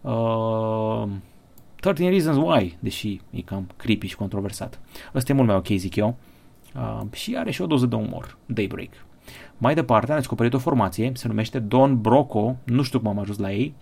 Uh, 0.00 1.08
13 1.80 2.08
Reasons 2.08 2.46
Why, 2.46 2.76
deși 2.80 3.20
e 3.30 3.40
cam 3.40 3.68
creepy 3.76 4.06
și 4.06 4.16
controversat. 4.16 4.80
Ăsta 5.14 5.32
e 5.32 5.34
mult 5.34 5.46
mai 5.46 5.56
ok, 5.56 5.66
zic 5.66 5.96
eu. 5.96 6.16
Uh, 6.74 7.00
și 7.12 7.36
are 7.36 7.50
și 7.50 7.62
o 7.62 7.66
doză 7.66 7.86
de 7.86 7.94
umor, 7.94 8.36
Daybreak. 8.46 8.90
Mai 9.58 9.74
departe, 9.74 10.10
am 10.10 10.18
descoperit 10.18 10.54
o 10.54 10.58
formație, 10.58 11.12
se 11.14 11.28
numește 11.28 11.58
Don 11.58 12.00
Broco, 12.00 12.56
nu 12.64 12.82
știu 12.82 12.98
cum 12.98 13.08
am 13.08 13.18
ajuns 13.18 13.38
la 13.38 13.52
ei, 13.52 13.74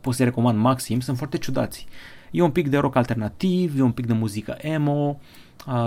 pot 0.00 0.14
să-i 0.14 0.24
recomand 0.24 0.58
maxim, 0.58 1.00
sunt 1.00 1.16
foarte 1.16 1.38
ciudați. 1.38 1.86
E 2.30 2.42
un 2.42 2.50
pic 2.50 2.68
de 2.68 2.78
rock 2.78 2.96
alternativ, 2.96 3.78
e 3.78 3.82
un 3.82 3.92
pic 3.92 4.06
de 4.06 4.12
muzică 4.12 4.56
emo, 4.60 5.08
uh, 5.08 5.16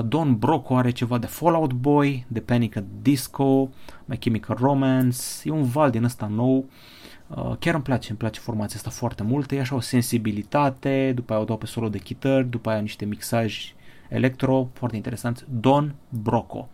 Don 0.05 0.35
Broco 0.35 0.75
are 0.75 0.91
ceva 0.91 1.17
de 1.17 1.25
Fallout 1.25 1.73
Boy, 1.73 2.25
de 2.27 2.39
Panic 2.39 2.75
at 2.75 2.83
Disco, 3.01 3.69
My 4.05 4.17
Chemical 4.17 4.57
Romance, 4.59 5.19
e 5.43 5.51
un 5.51 5.63
val 5.63 5.89
din 5.89 6.03
ăsta 6.03 6.27
nou, 6.27 6.57
uh, 6.57 6.65
Uh, 7.27 7.55
chiar 7.59 7.73
îmi 7.73 7.83
place, 7.83 8.09
îmi 8.09 8.17
place 8.17 8.39
formația 8.39 8.77
asta 8.77 8.89
foarte 8.89 9.23
mult, 9.23 9.51
e 9.51 9.59
așa 9.59 9.75
o 9.75 9.79
sensibilitate, 9.79 11.11
după 11.15 11.33
aia 11.33 11.41
o 11.41 11.45
dau 11.45 11.57
pe 11.57 11.65
solo 11.65 11.89
de 11.89 11.97
chitări, 11.97 12.49
după 12.49 12.69
aia 12.69 12.79
niște 12.79 13.05
mixaj 13.05 13.73
electro, 14.09 14.69
foarte 14.73 14.95
interesant, 14.95 15.47
Don 15.59 15.95
Broco. 16.09 16.69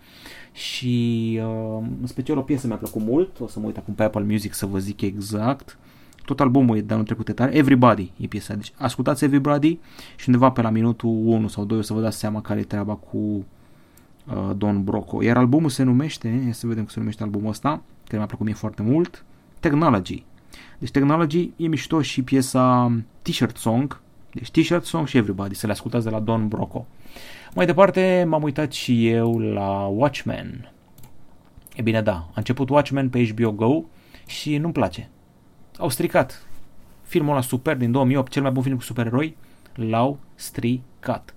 Și 0.51 1.39
uh, 1.43 1.83
în 2.01 2.07
special 2.07 2.37
o 2.37 2.41
piesă 2.41 2.67
mi-a 2.67 2.75
plăcut 2.75 3.01
mult, 3.01 3.39
o 3.39 3.47
să 3.47 3.59
mă 3.59 3.65
uit 3.65 3.77
acum 3.77 3.93
pe 3.93 4.03
Apple 4.03 4.23
Music 4.23 4.53
să 4.53 4.65
vă 4.65 4.79
zic 4.79 5.01
exact. 5.01 5.77
Tot 6.25 6.39
albumul 6.39 6.77
e 6.77 6.81
de 6.81 6.93
anul 6.93 7.05
trecut 7.05 7.35
tare, 7.35 7.55
Everybody 7.55 8.11
e 8.17 8.27
piesa, 8.27 8.53
deci 8.53 8.73
ascultați 8.77 9.23
Everybody 9.23 9.79
și 10.15 10.23
undeva 10.27 10.51
pe 10.51 10.61
la 10.61 10.69
minutul 10.69 11.09
1 11.09 11.47
sau 11.47 11.65
2 11.65 11.77
o 11.77 11.81
să 11.81 11.93
vă 11.93 12.01
dați 12.01 12.17
seama 12.17 12.41
care 12.41 12.59
e 12.59 12.63
treaba 12.63 12.93
cu 12.93 13.17
uh, 13.17 14.51
Don 14.57 14.83
Broco. 14.83 15.23
Iar 15.23 15.37
albumul 15.37 15.69
se 15.69 15.83
numește, 15.83 16.49
să 16.51 16.67
vedem 16.67 16.83
cum 16.83 16.91
se 16.91 16.99
numește 16.99 17.23
albumul 17.23 17.49
ăsta, 17.49 17.69
care 18.03 18.17
mi-a 18.17 18.25
plăcut 18.25 18.45
mie 18.45 18.55
foarte 18.55 18.81
mult, 18.81 19.25
Technology. 19.59 20.23
Deci 20.79 20.91
Technology 20.91 21.51
e 21.55 21.67
mișto 21.67 22.01
și 22.01 22.23
piesa 22.23 22.91
T-shirt 23.21 23.57
Song, 23.57 24.01
deci 24.33 24.51
T-shirt 24.51 24.85
Song 24.85 25.07
și 25.07 25.17
Everybody, 25.17 25.55
să 25.55 25.65
le 25.65 25.71
ascultați 25.71 26.03
de 26.03 26.09
la 26.09 26.19
Don 26.19 26.47
Broco. 26.47 26.87
Mai 27.55 27.65
departe 27.65 28.25
m-am 28.27 28.43
uitat 28.43 28.71
și 28.71 29.07
eu 29.07 29.39
la 29.39 29.85
Watchmen. 29.85 30.71
E 31.75 31.81
bine, 31.81 32.01
da, 32.01 32.13
a 32.13 32.31
început 32.35 32.69
Watchmen 32.69 33.09
pe 33.09 33.27
HBO 33.27 33.51
Go 33.51 33.83
și 34.25 34.57
nu-mi 34.57 34.73
place. 34.73 35.09
Au 35.81 35.89
stricat. 35.89 36.43
Filmul 37.01 37.31
ăla 37.31 37.41
super 37.41 37.77
din 37.77 37.91
2008, 37.91 38.31
cel 38.31 38.41
mai 38.41 38.51
bun 38.51 38.63
film 38.63 38.75
cu 38.75 38.81
supereroi, 38.81 39.37
l-au 39.73 40.19
stricat 40.35 41.33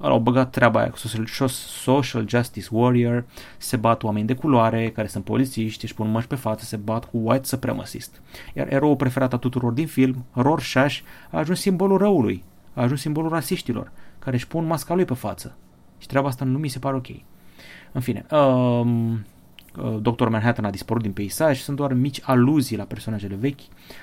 au 0.00 0.18
băgat 0.18 0.50
treaba 0.50 0.80
aia 0.80 0.90
cu 0.90 0.96
social, 0.96 1.48
social 1.48 2.28
justice 2.28 2.68
warrior, 2.70 3.24
se 3.56 3.76
bat 3.76 4.02
oameni 4.02 4.26
de 4.26 4.34
culoare 4.34 4.90
care 4.90 5.06
sunt 5.06 5.24
polițiști, 5.24 5.84
își 5.84 5.94
pun 5.94 6.10
măși 6.10 6.26
pe 6.26 6.34
față, 6.34 6.64
se 6.64 6.76
bat 6.76 7.04
cu 7.04 7.16
white 7.22 7.46
supremacist. 7.46 8.20
Iar 8.54 8.72
eroul 8.72 8.96
preferat 8.96 9.32
a 9.32 9.36
tuturor 9.36 9.72
din 9.72 9.86
film, 9.86 10.24
Rorschach, 10.32 10.98
a 11.30 11.38
ajuns 11.38 11.60
simbolul 11.60 11.98
răului, 11.98 12.44
a 12.74 12.82
ajuns 12.82 13.00
simbolul 13.00 13.30
rasiștilor, 13.30 13.92
care 14.18 14.36
își 14.36 14.46
pun 14.46 14.66
masca 14.66 14.94
lui 14.94 15.04
pe 15.04 15.14
față. 15.14 15.56
Și 15.98 16.06
treaba 16.06 16.28
asta 16.28 16.44
nu 16.44 16.58
mi 16.58 16.68
se 16.68 16.78
pare 16.78 16.96
ok. 16.96 17.08
În 17.92 18.00
fine, 18.00 18.26
um, 18.30 19.12
uh, 19.12 19.18
Dr. 20.00 20.28
Manhattan 20.28 20.64
a 20.64 20.70
dispărut 20.70 21.02
din 21.02 21.12
peisaj, 21.12 21.58
sunt 21.58 21.76
doar 21.76 21.92
mici 21.92 22.20
aluzii 22.22 22.76
la 22.76 22.84
personajele 22.84 23.34
vechi. 23.34 23.60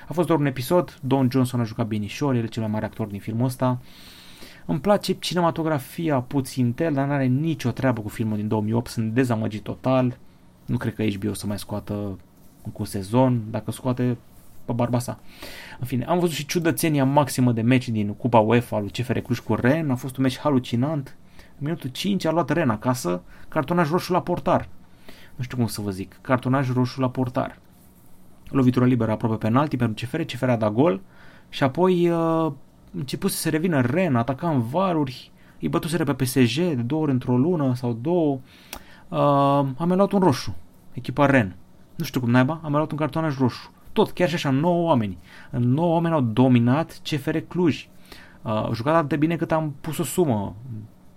A 0.08 0.12
fost 0.12 0.26
doar 0.26 0.38
un 0.38 0.46
episod, 0.46 0.98
Don 1.02 1.28
Johnson 1.30 1.60
a 1.60 1.64
jucat 1.64 1.86
binișor, 1.86 2.34
el 2.34 2.42
e 2.42 2.46
cel 2.46 2.62
mai 2.62 2.70
mare 2.70 2.84
actor 2.84 3.06
din 3.06 3.20
filmul 3.20 3.44
ăsta. 3.44 3.78
Îmi 4.66 4.80
place 4.80 5.12
cinematografia 5.12 6.20
puțin 6.20 6.72
tel, 6.72 6.92
dar 6.92 7.06
n-are 7.06 7.24
nicio 7.24 7.70
treabă 7.70 8.00
cu 8.00 8.08
filmul 8.08 8.36
din 8.36 8.48
2008, 8.48 8.90
sunt 8.90 9.12
dezamăgit 9.12 9.62
total. 9.62 10.18
Nu 10.64 10.76
cred 10.76 10.94
că 10.94 11.02
HBO 11.02 11.34
să 11.34 11.46
mai 11.46 11.58
scoată 11.58 11.94
încă 12.64 12.76
un 12.78 12.84
sezon, 12.84 13.42
dacă 13.50 13.70
scoate 13.70 14.16
pe 14.64 14.72
barba 14.72 14.98
sa. 14.98 15.18
În 15.78 15.86
fine, 15.86 16.04
am 16.04 16.18
văzut 16.18 16.34
și 16.34 16.46
ciudățenia 16.46 17.04
maximă 17.04 17.52
de 17.52 17.60
meci 17.60 17.88
din 17.88 18.14
Cupa 18.14 18.38
UEFA 18.38 18.78
lui 18.78 18.90
CFR 18.90 19.18
Cluj 19.18 19.38
cu 19.38 19.54
Ren, 19.54 19.90
a 19.90 19.94
fost 19.94 20.16
un 20.16 20.22
meci 20.22 20.38
halucinant. 20.38 21.16
În 21.36 21.64
minutul 21.64 21.90
5 21.90 22.24
a 22.24 22.30
luat 22.30 22.50
Ren 22.50 22.70
acasă, 22.70 23.22
cartonaj 23.48 23.90
roșu 23.90 24.12
la 24.12 24.22
portar. 24.22 24.68
Nu 25.36 25.44
știu 25.44 25.56
cum 25.56 25.66
să 25.66 25.80
vă 25.80 25.90
zic, 25.90 26.18
cartonaj 26.20 26.72
roșu 26.72 27.00
la 27.00 27.10
portar. 27.10 27.58
Lovitură 28.48 28.84
liberă 28.84 29.10
aproape 29.10 29.36
penalti 29.36 29.76
pentru 29.76 30.04
CFR, 30.04 30.20
CFR 30.20 30.48
a 30.48 30.56
dat 30.56 30.72
gol 30.72 31.00
și 31.48 31.62
apoi 31.62 32.08
uh, 32.08 32.52
început 32.92 33.30
să 33.30 33.36
se 33.36 33.48
revină 33.48 33.80
Ren, 33.80 34.16
ataca 34.16 34.50
în 34.50 34.60
varuri, 34.60 35.30
îi 35.60 35.68
bătuseră 35.68 36.04
pe 36.04 36.14
PSG 36.14 36.56
de 36.56 36.74
două 36.74 37.02
ori 37.02 37.10
într-o 37.10 37.36
lună 37.36 37.74
sau 37.74 37.92
două. 37.92 38.38
Uh, 39.08 39.18
am 39.78 39.92
luat 39.94 40.12
un 40.12 40.20
roșu, 40.20 40.56
echipa 40.92 41.26
Ren. 41.26 41.56
Nu 41.94 42.04
știu 42.04 42.20
cum 42.20 42.30
naiba, 42.30 42.60
am 42.62 42.72
luat 42.72 42.90
un 42.90 42.96
cartonaj 42.96 43.38
roșu. 43.38 43.70
Tot, 43.92 44.10
chiar 44.10 44.28
și 44.28 44.34
așa, 44.34 44.50
9 44.50 44.82
oameni. 44.82 45.18
9 45.50 45.92
oameni 45.92 46.14
au 46.14 46.20
dominat 46.20 47.00
CFR 47.02 47.36
Cluj. 47.36 47.88
Uh, 48.42 48.70
jucat 48.72 48.94
atât 48.94 49.08
de 49.08 49.16
bine 49.16 49.36
cât 49.36 49.52
am 49.52 49.74
pus 49.80 49.98
o 49.98 50.04
sumă 50.04 50.56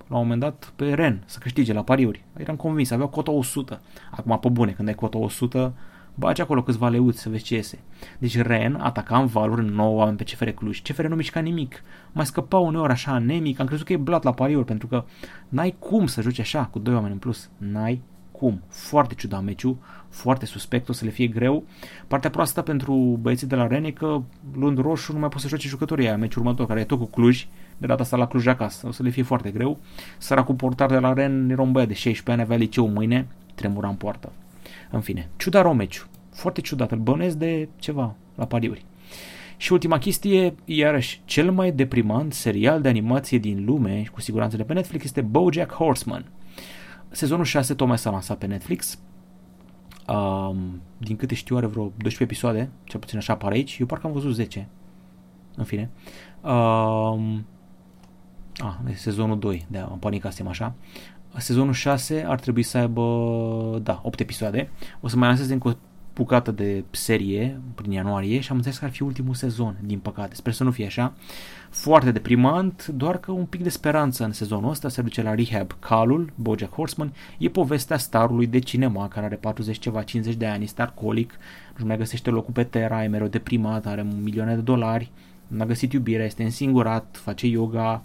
la 0.09 0.17
un 0.17 0.21
moment 0.21 0.39
dat 0.39 0.73
pe 0.75 0.93
Ren 0.93 1.23
să 1.25 1.37
câștige 1.41 1.73
la 1.73 1.83
pariuri. 1.83 2.23
Eram 2.37 2.55
convins, 2.55 2.91
avea 2.91 3.05
cota 3.05 3.31
100. 3.31 3.81
Acum, 4.11 4.39
pe 4.39 4.49
bune, 4.49 4.71
când 4.71 4.87
ai 4.87 4.93
cota 4.93 5.17
100, 5.17 5.73
bagi 6.15 6.41
acolo 6.41 6.63
câțiva 6.63 6.89
leuți 6.89 7.19
să 7.19 7.29
vezi 7.29 7.43
ce 7.43 7.55
iese. 7.55 7.79
Deci 8.17 8.41
Ren 8.41 8.75
ataca 8.75 9.17
în 9.17 9.25
valuri 9.25 9.69
9 9.69 9.95
oameni 9.95 10.17
pe 10.17 10.23
CFR 10.23 10.49
Cluj. 10.49 10.81
CFR 10.81 11.05
nu 11.05 11.15
mișca 11.15 11.39
nimic. 11.39 11.83
Mai 12.11 12.25
scăpa 12.25 12.57
uneori 12.57 12.91
așa 12.91 13.11
anemic. 13.11 13.59
Am 13.59 13.65
crezut 13.65 13.85
că 13.85 13.93
e 13.93 13.97
blat 13.97 14.23
la 14.23 14.33
pariuri 14.33 14.65
pentru 14.65 14.87
că 14.87 15.05
n-ai 15.49 15.75
cum 15.79 16.05
să 16.05 16.21
joci 16.21 16.39
așa 16.39 16.65
cu 16.65 16.79
2 16.79 16.93
oameni 16.93 17.13
în 17.13 17.19
plus. 17.19 17.49
N-ai 17.57 18.01
cum. 18.31 18.61
Foarte 18.67 19.13
ciudat 19.13 19.43
meciul, 19.43 19.77
foarte 20.09 20.45
suspect, 20.45 20.89
o 20.89 20.93
să 20.93 21.05
le 21.05 21.11
fie 21.11 21.27
greu. 21.27 21.63
Partea 22.07 22.29
proastă 22.29 22.61
pentru 22.61 22.93
băieții 23.21 23.47
de 23.47 23.55
la 23.55 23.67
Ren 23.67 23.83
e 23.83 23.91
că 23.91 24.21
luând 24.53 24.77
roșu 24.77 25.13
nu 25.13 25.19
mai 25.19 25.29
pot 25.29 25.41
să 25.41 25.47
joace 25.47 25.67
jucătorii 25.67 26.07
aia 26.07 26.17
meciul 26.17 26.41
următor, 26.41 26.67
care 26.67 26.79
e 26.79 26.83
tot 26.83 26.99
cu 26.99 27.05
Cluj, 27.05 27.47
de 27.79 27.87
data 27.87 28.01
asta 28.03 28.17
la 28.17 28.27
Cluj 28.27 28.47
acasă. 28.47 28.87
O 28.87 28.91
să 28.91 29.03
le 29.03 29.09
fie 29.09 29.23
foarte 29.23 29.51
greu. 29.51 29.77
Săracul 30.17 30.55
portar 30.55 30.89
de 30.89 30.97
la 30.97 31.13
Ren 31.13 31.49
era 31.49 31.61
un 31.61 31.71
băiat 31.71 31.87
de 31.87 31.93
16 31.93 32.31
ani, 32.31 32.41
avea 32.41 32.57
liceu 32.57 32.87
mâine, 32.87 33.27
tremura 33.55 33.87
în 33.87 33.95
poartă. 33.95 34.31
În 34.91 35.01
fine, 35.01 35.29
ciudat 35.37 35.61
rău 35.61 35.73
meciul. 35.73 36.07
Foarte 36.31 36.61
ciudat, 36.61 36.91
îl 36.91 36.97
bănesc 36.97 37.35
de 37.35 37.69
ceva 37.79 38.15
la 38.35 38.45
pariuri. 38.45 38.85
Și 39.57 39.71
ultima 39.71 39.97
chestie, 39.97 40.55
iarăși, 40.65 41.21
cel 41.25 41.51
mai 41.51 41.71
deprimant 41.71 42.33
serial 42.33 42.81
de 42.81 42.87
animație 42.87 43.37
din 43.37 43.65
lume, 43.65 44.03
cu 44.11 44.21
siguranță 44.21 44.57
de 44.57 44.63
pe 44.63 44.73
Netflix, 44.73 45.03
este 45.03 45.21
BoJack 45.21 45.73
Horseman. 45.73 46.25
Sezonul 47.09 47.45
6 47.45 47.73
tocmai 47.73 47.97
s-a 47.97 48.09
lansat 48.09 48.37
pe 48.37 48.45
Netflix. 48.45 48.99
Um, 50.07 50.81
din 50.97 51.15
câte 51.15 51.35
știu 51.35 51.57
are 51.57 51.65
vreo 51.65 51.83
12 51.83 52.23
episoade, 52.23 52.69
cel 52.83 52.99
puțin 52.99 53.17
așa 53.17 53.33
apare 53.33 53.55
aici. 53.55 53.77
Eu 53.79 53.85
parcă 53.85 54.07
am 54.07 54.13
văzut 54.13 54.33
10. 54.33 54.67
În 55.55 55.63
fine. 55.63 55.89
Um, 56.41 57.45
ah, 58.59 58.75
e 58.89 58.93
sezonul 58.93 59.39
2, 59.39 59.65
de 59.67 59.77
am 59.77 59.97
panicasem 59.99 60.47
așa. 60.47 60.73
Sezonul 61.37 61.73
6 61.73 62.25
ar 62.27 62.39
trebui 62.39 62.63
să 62.63 62.77
aibă, 62.77 63.79
da, 63.83 64.01
8 64.03 64.19
episoade. 64.19 64.69
O 64.99 65.07
să 65.07 65.17
mai 65.17 65.27
lansez 65.27 65.49
încă 65.49 65.67
o 65.67 65.71
bucată 66.13 66.51
de 66.51 66.83
serie 66.91 67.59
prin 67.75 67.91
ianuarie 67.91 68.39
și 68.39 68.51
am 68.51 68.55
înțeles 68.55 68.77
că 68.77 68.85
ar 68.85 68.91
fi 68.91 69.03
ultimul 69.03 69.33
sezon, 69.33 69.75
din 69.81 69.99
păcate. 69.99 70.35
Sper 70.35 70.53
să 70.53 70.63
nu 70.63 70.71
fie 70.71 70.85
așa. 70.85 71.13
Foarte 71.69 72.11
deprimant, 72.11 72.87
doar 72.87 73.17
că 73.17 73.31
un 73.31 73.45
pic 73.45 73.63
de 73.63 73.69
speranță 73.69 74.23
în 74.23 74.31
sezonul 74.31 74.69
ăsta 74.69 74.89
se 74.89 75.01
duce 75.01 75.21
la 75.21 75.35
Rehab. 75.35 75.75
Calul, 75.79 76.31
Bojack 76.35 76.73
Horseman, 76.73 77.13
e 77.37 77.49
povestea 77.49 77.97
starului 77.97 78.47
de 78.47 78.59
cinema 78.59 79.07
care 79.07 79.25
are 79.25 79.35
40 79.35 79.79
ceva, 79.79 80.03
50 80.03 80.35
de 80.35 80.45
ani, 80.45 80.63
este 80.63 80.81
alcoolic, 80.81 81.37
nu 81.77 81.85
mai 81.85 81.97
găsește 81.97 82.29
locul 82.29 82.53
pe 82.53 82.63
Terra, 82.63 83.03
e 83.03 83.07
mereu 83.07 83.27
deprimat, 83.27 83.85
are 83.85 84.05
milioane 84.21 84.55
de 84.55 84.61
dolari, 84.61 85.11
n-a 85.47 85.65
găsit 85.65 85.93
iubirea, 85.93 86.25
este 86.25 86.43
însingurat, 86.43 87.19
face 87.21 87.47
yoga, 87.47 88.03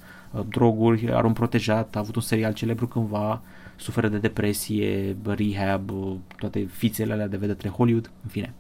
droguri, 0.49 1.13
are 1.13 1.27
un 1.27 1.33
protejat, 1.33 1.97
a 1.97 1.99
avut 1.99 2.17
un 2.17 2.23
serial 2.23 2.53
celebru 2.53 2.87
cândva, 2.87 3.43
suferă 3.77 4.09
de 4.09 4.19
depresie, 4.19 5.17
rehab, 5.25 5.91
toate 6.37 6.69
fițele 6.73 7.13
alea 7.13 7.29
de 7.29 7.37
vedetre 7.37 7.69
Hollywood, 7.69 8.11
în 8.23 8.29
fine. 8.29 8.55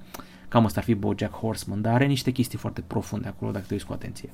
Cam 0.48 0.64
asta 0.64 0.80
ar 0.80 0.86
fi 0.86 0.94
Bojack 0.94 1.34
Horseman, 1.34 1.82
dar 1.82 1.94
are 1.94 2.06
niște 2.06 2.30
chestii 2.30 2.58
foarte 2.58 2.82
profunde 2.86 3.28
acolo 3.28 3.50
dacă 3.50 3.64
te 3.66 3.74
uiți 3.74 3.86
cu 3.86 3.92
atenție. 3.92 4.30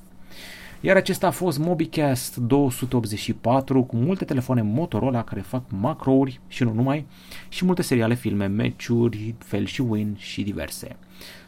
Iar 0.80 0.96
acesta 0.96 1.26
a 1.26 1.30
fost 1.30 1.58
MobiCast 1.58 2.36
284 2.36 3.82
cu 3.82 3.96
multe 3.96 4.24
telefoane 4.24 4.62
Motorola 4.62 5.24
care 5.24 5.40
fac 5.40 5.62
macrouri 5.68 6.40
și 6.48 6.62
nu 6.62 6.72
numai 6.72 7.06
și 7.48 7.64
multe 7.64 7.82
seriale, 7.82 8.14
filme, 8.14 8.46
meciuri, 8.46 9.34
fel 9.38 9.64
și 9.64 9.80
win 9.80 10.14
și 10.18 10.42
diverse. 10.42 10.96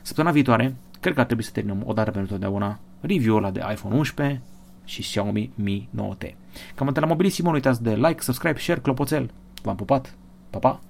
Săptămâna 0.02 0.34
viitoare, 0.34 0.74
cred 1.00 1.14
că 1.14 1.20
ar 1.20 1.26
trebui 1.26 1.44
să 1.44 1.50
terminăm 1.52 1.82
o 1.86 1.92
dată 1.92 2.10
pentru 2.10 2.30
totdeauna 2.30 2.78
review-ul 3.00 3.38
ăla 3.42 3.50
de 3.50 3.62
iPhone 3.72 3.96
11, 3.96 4.42
și 4.84 5.00
Xiaomi 5.00 5.52
Mi 5.54 5.88
9T. 5.96 6.34
Cam 6.74 6.88
atât 6.88 7.02
la 7.02 7.08
Mobilissimo, 7.08 7.48
nu 7.48 7.54
uitați 7.54 7.82
de 7.82 7.94
like, 7.94 8.20
subscribe, 8.20 8.58
share, 8.58 8.80
clopoțel. 8.80 9.30
V-am 9.62 9.76
pupat. 9.76 10.14
Pa, 10.50 10.58
pa! 10.58 10.80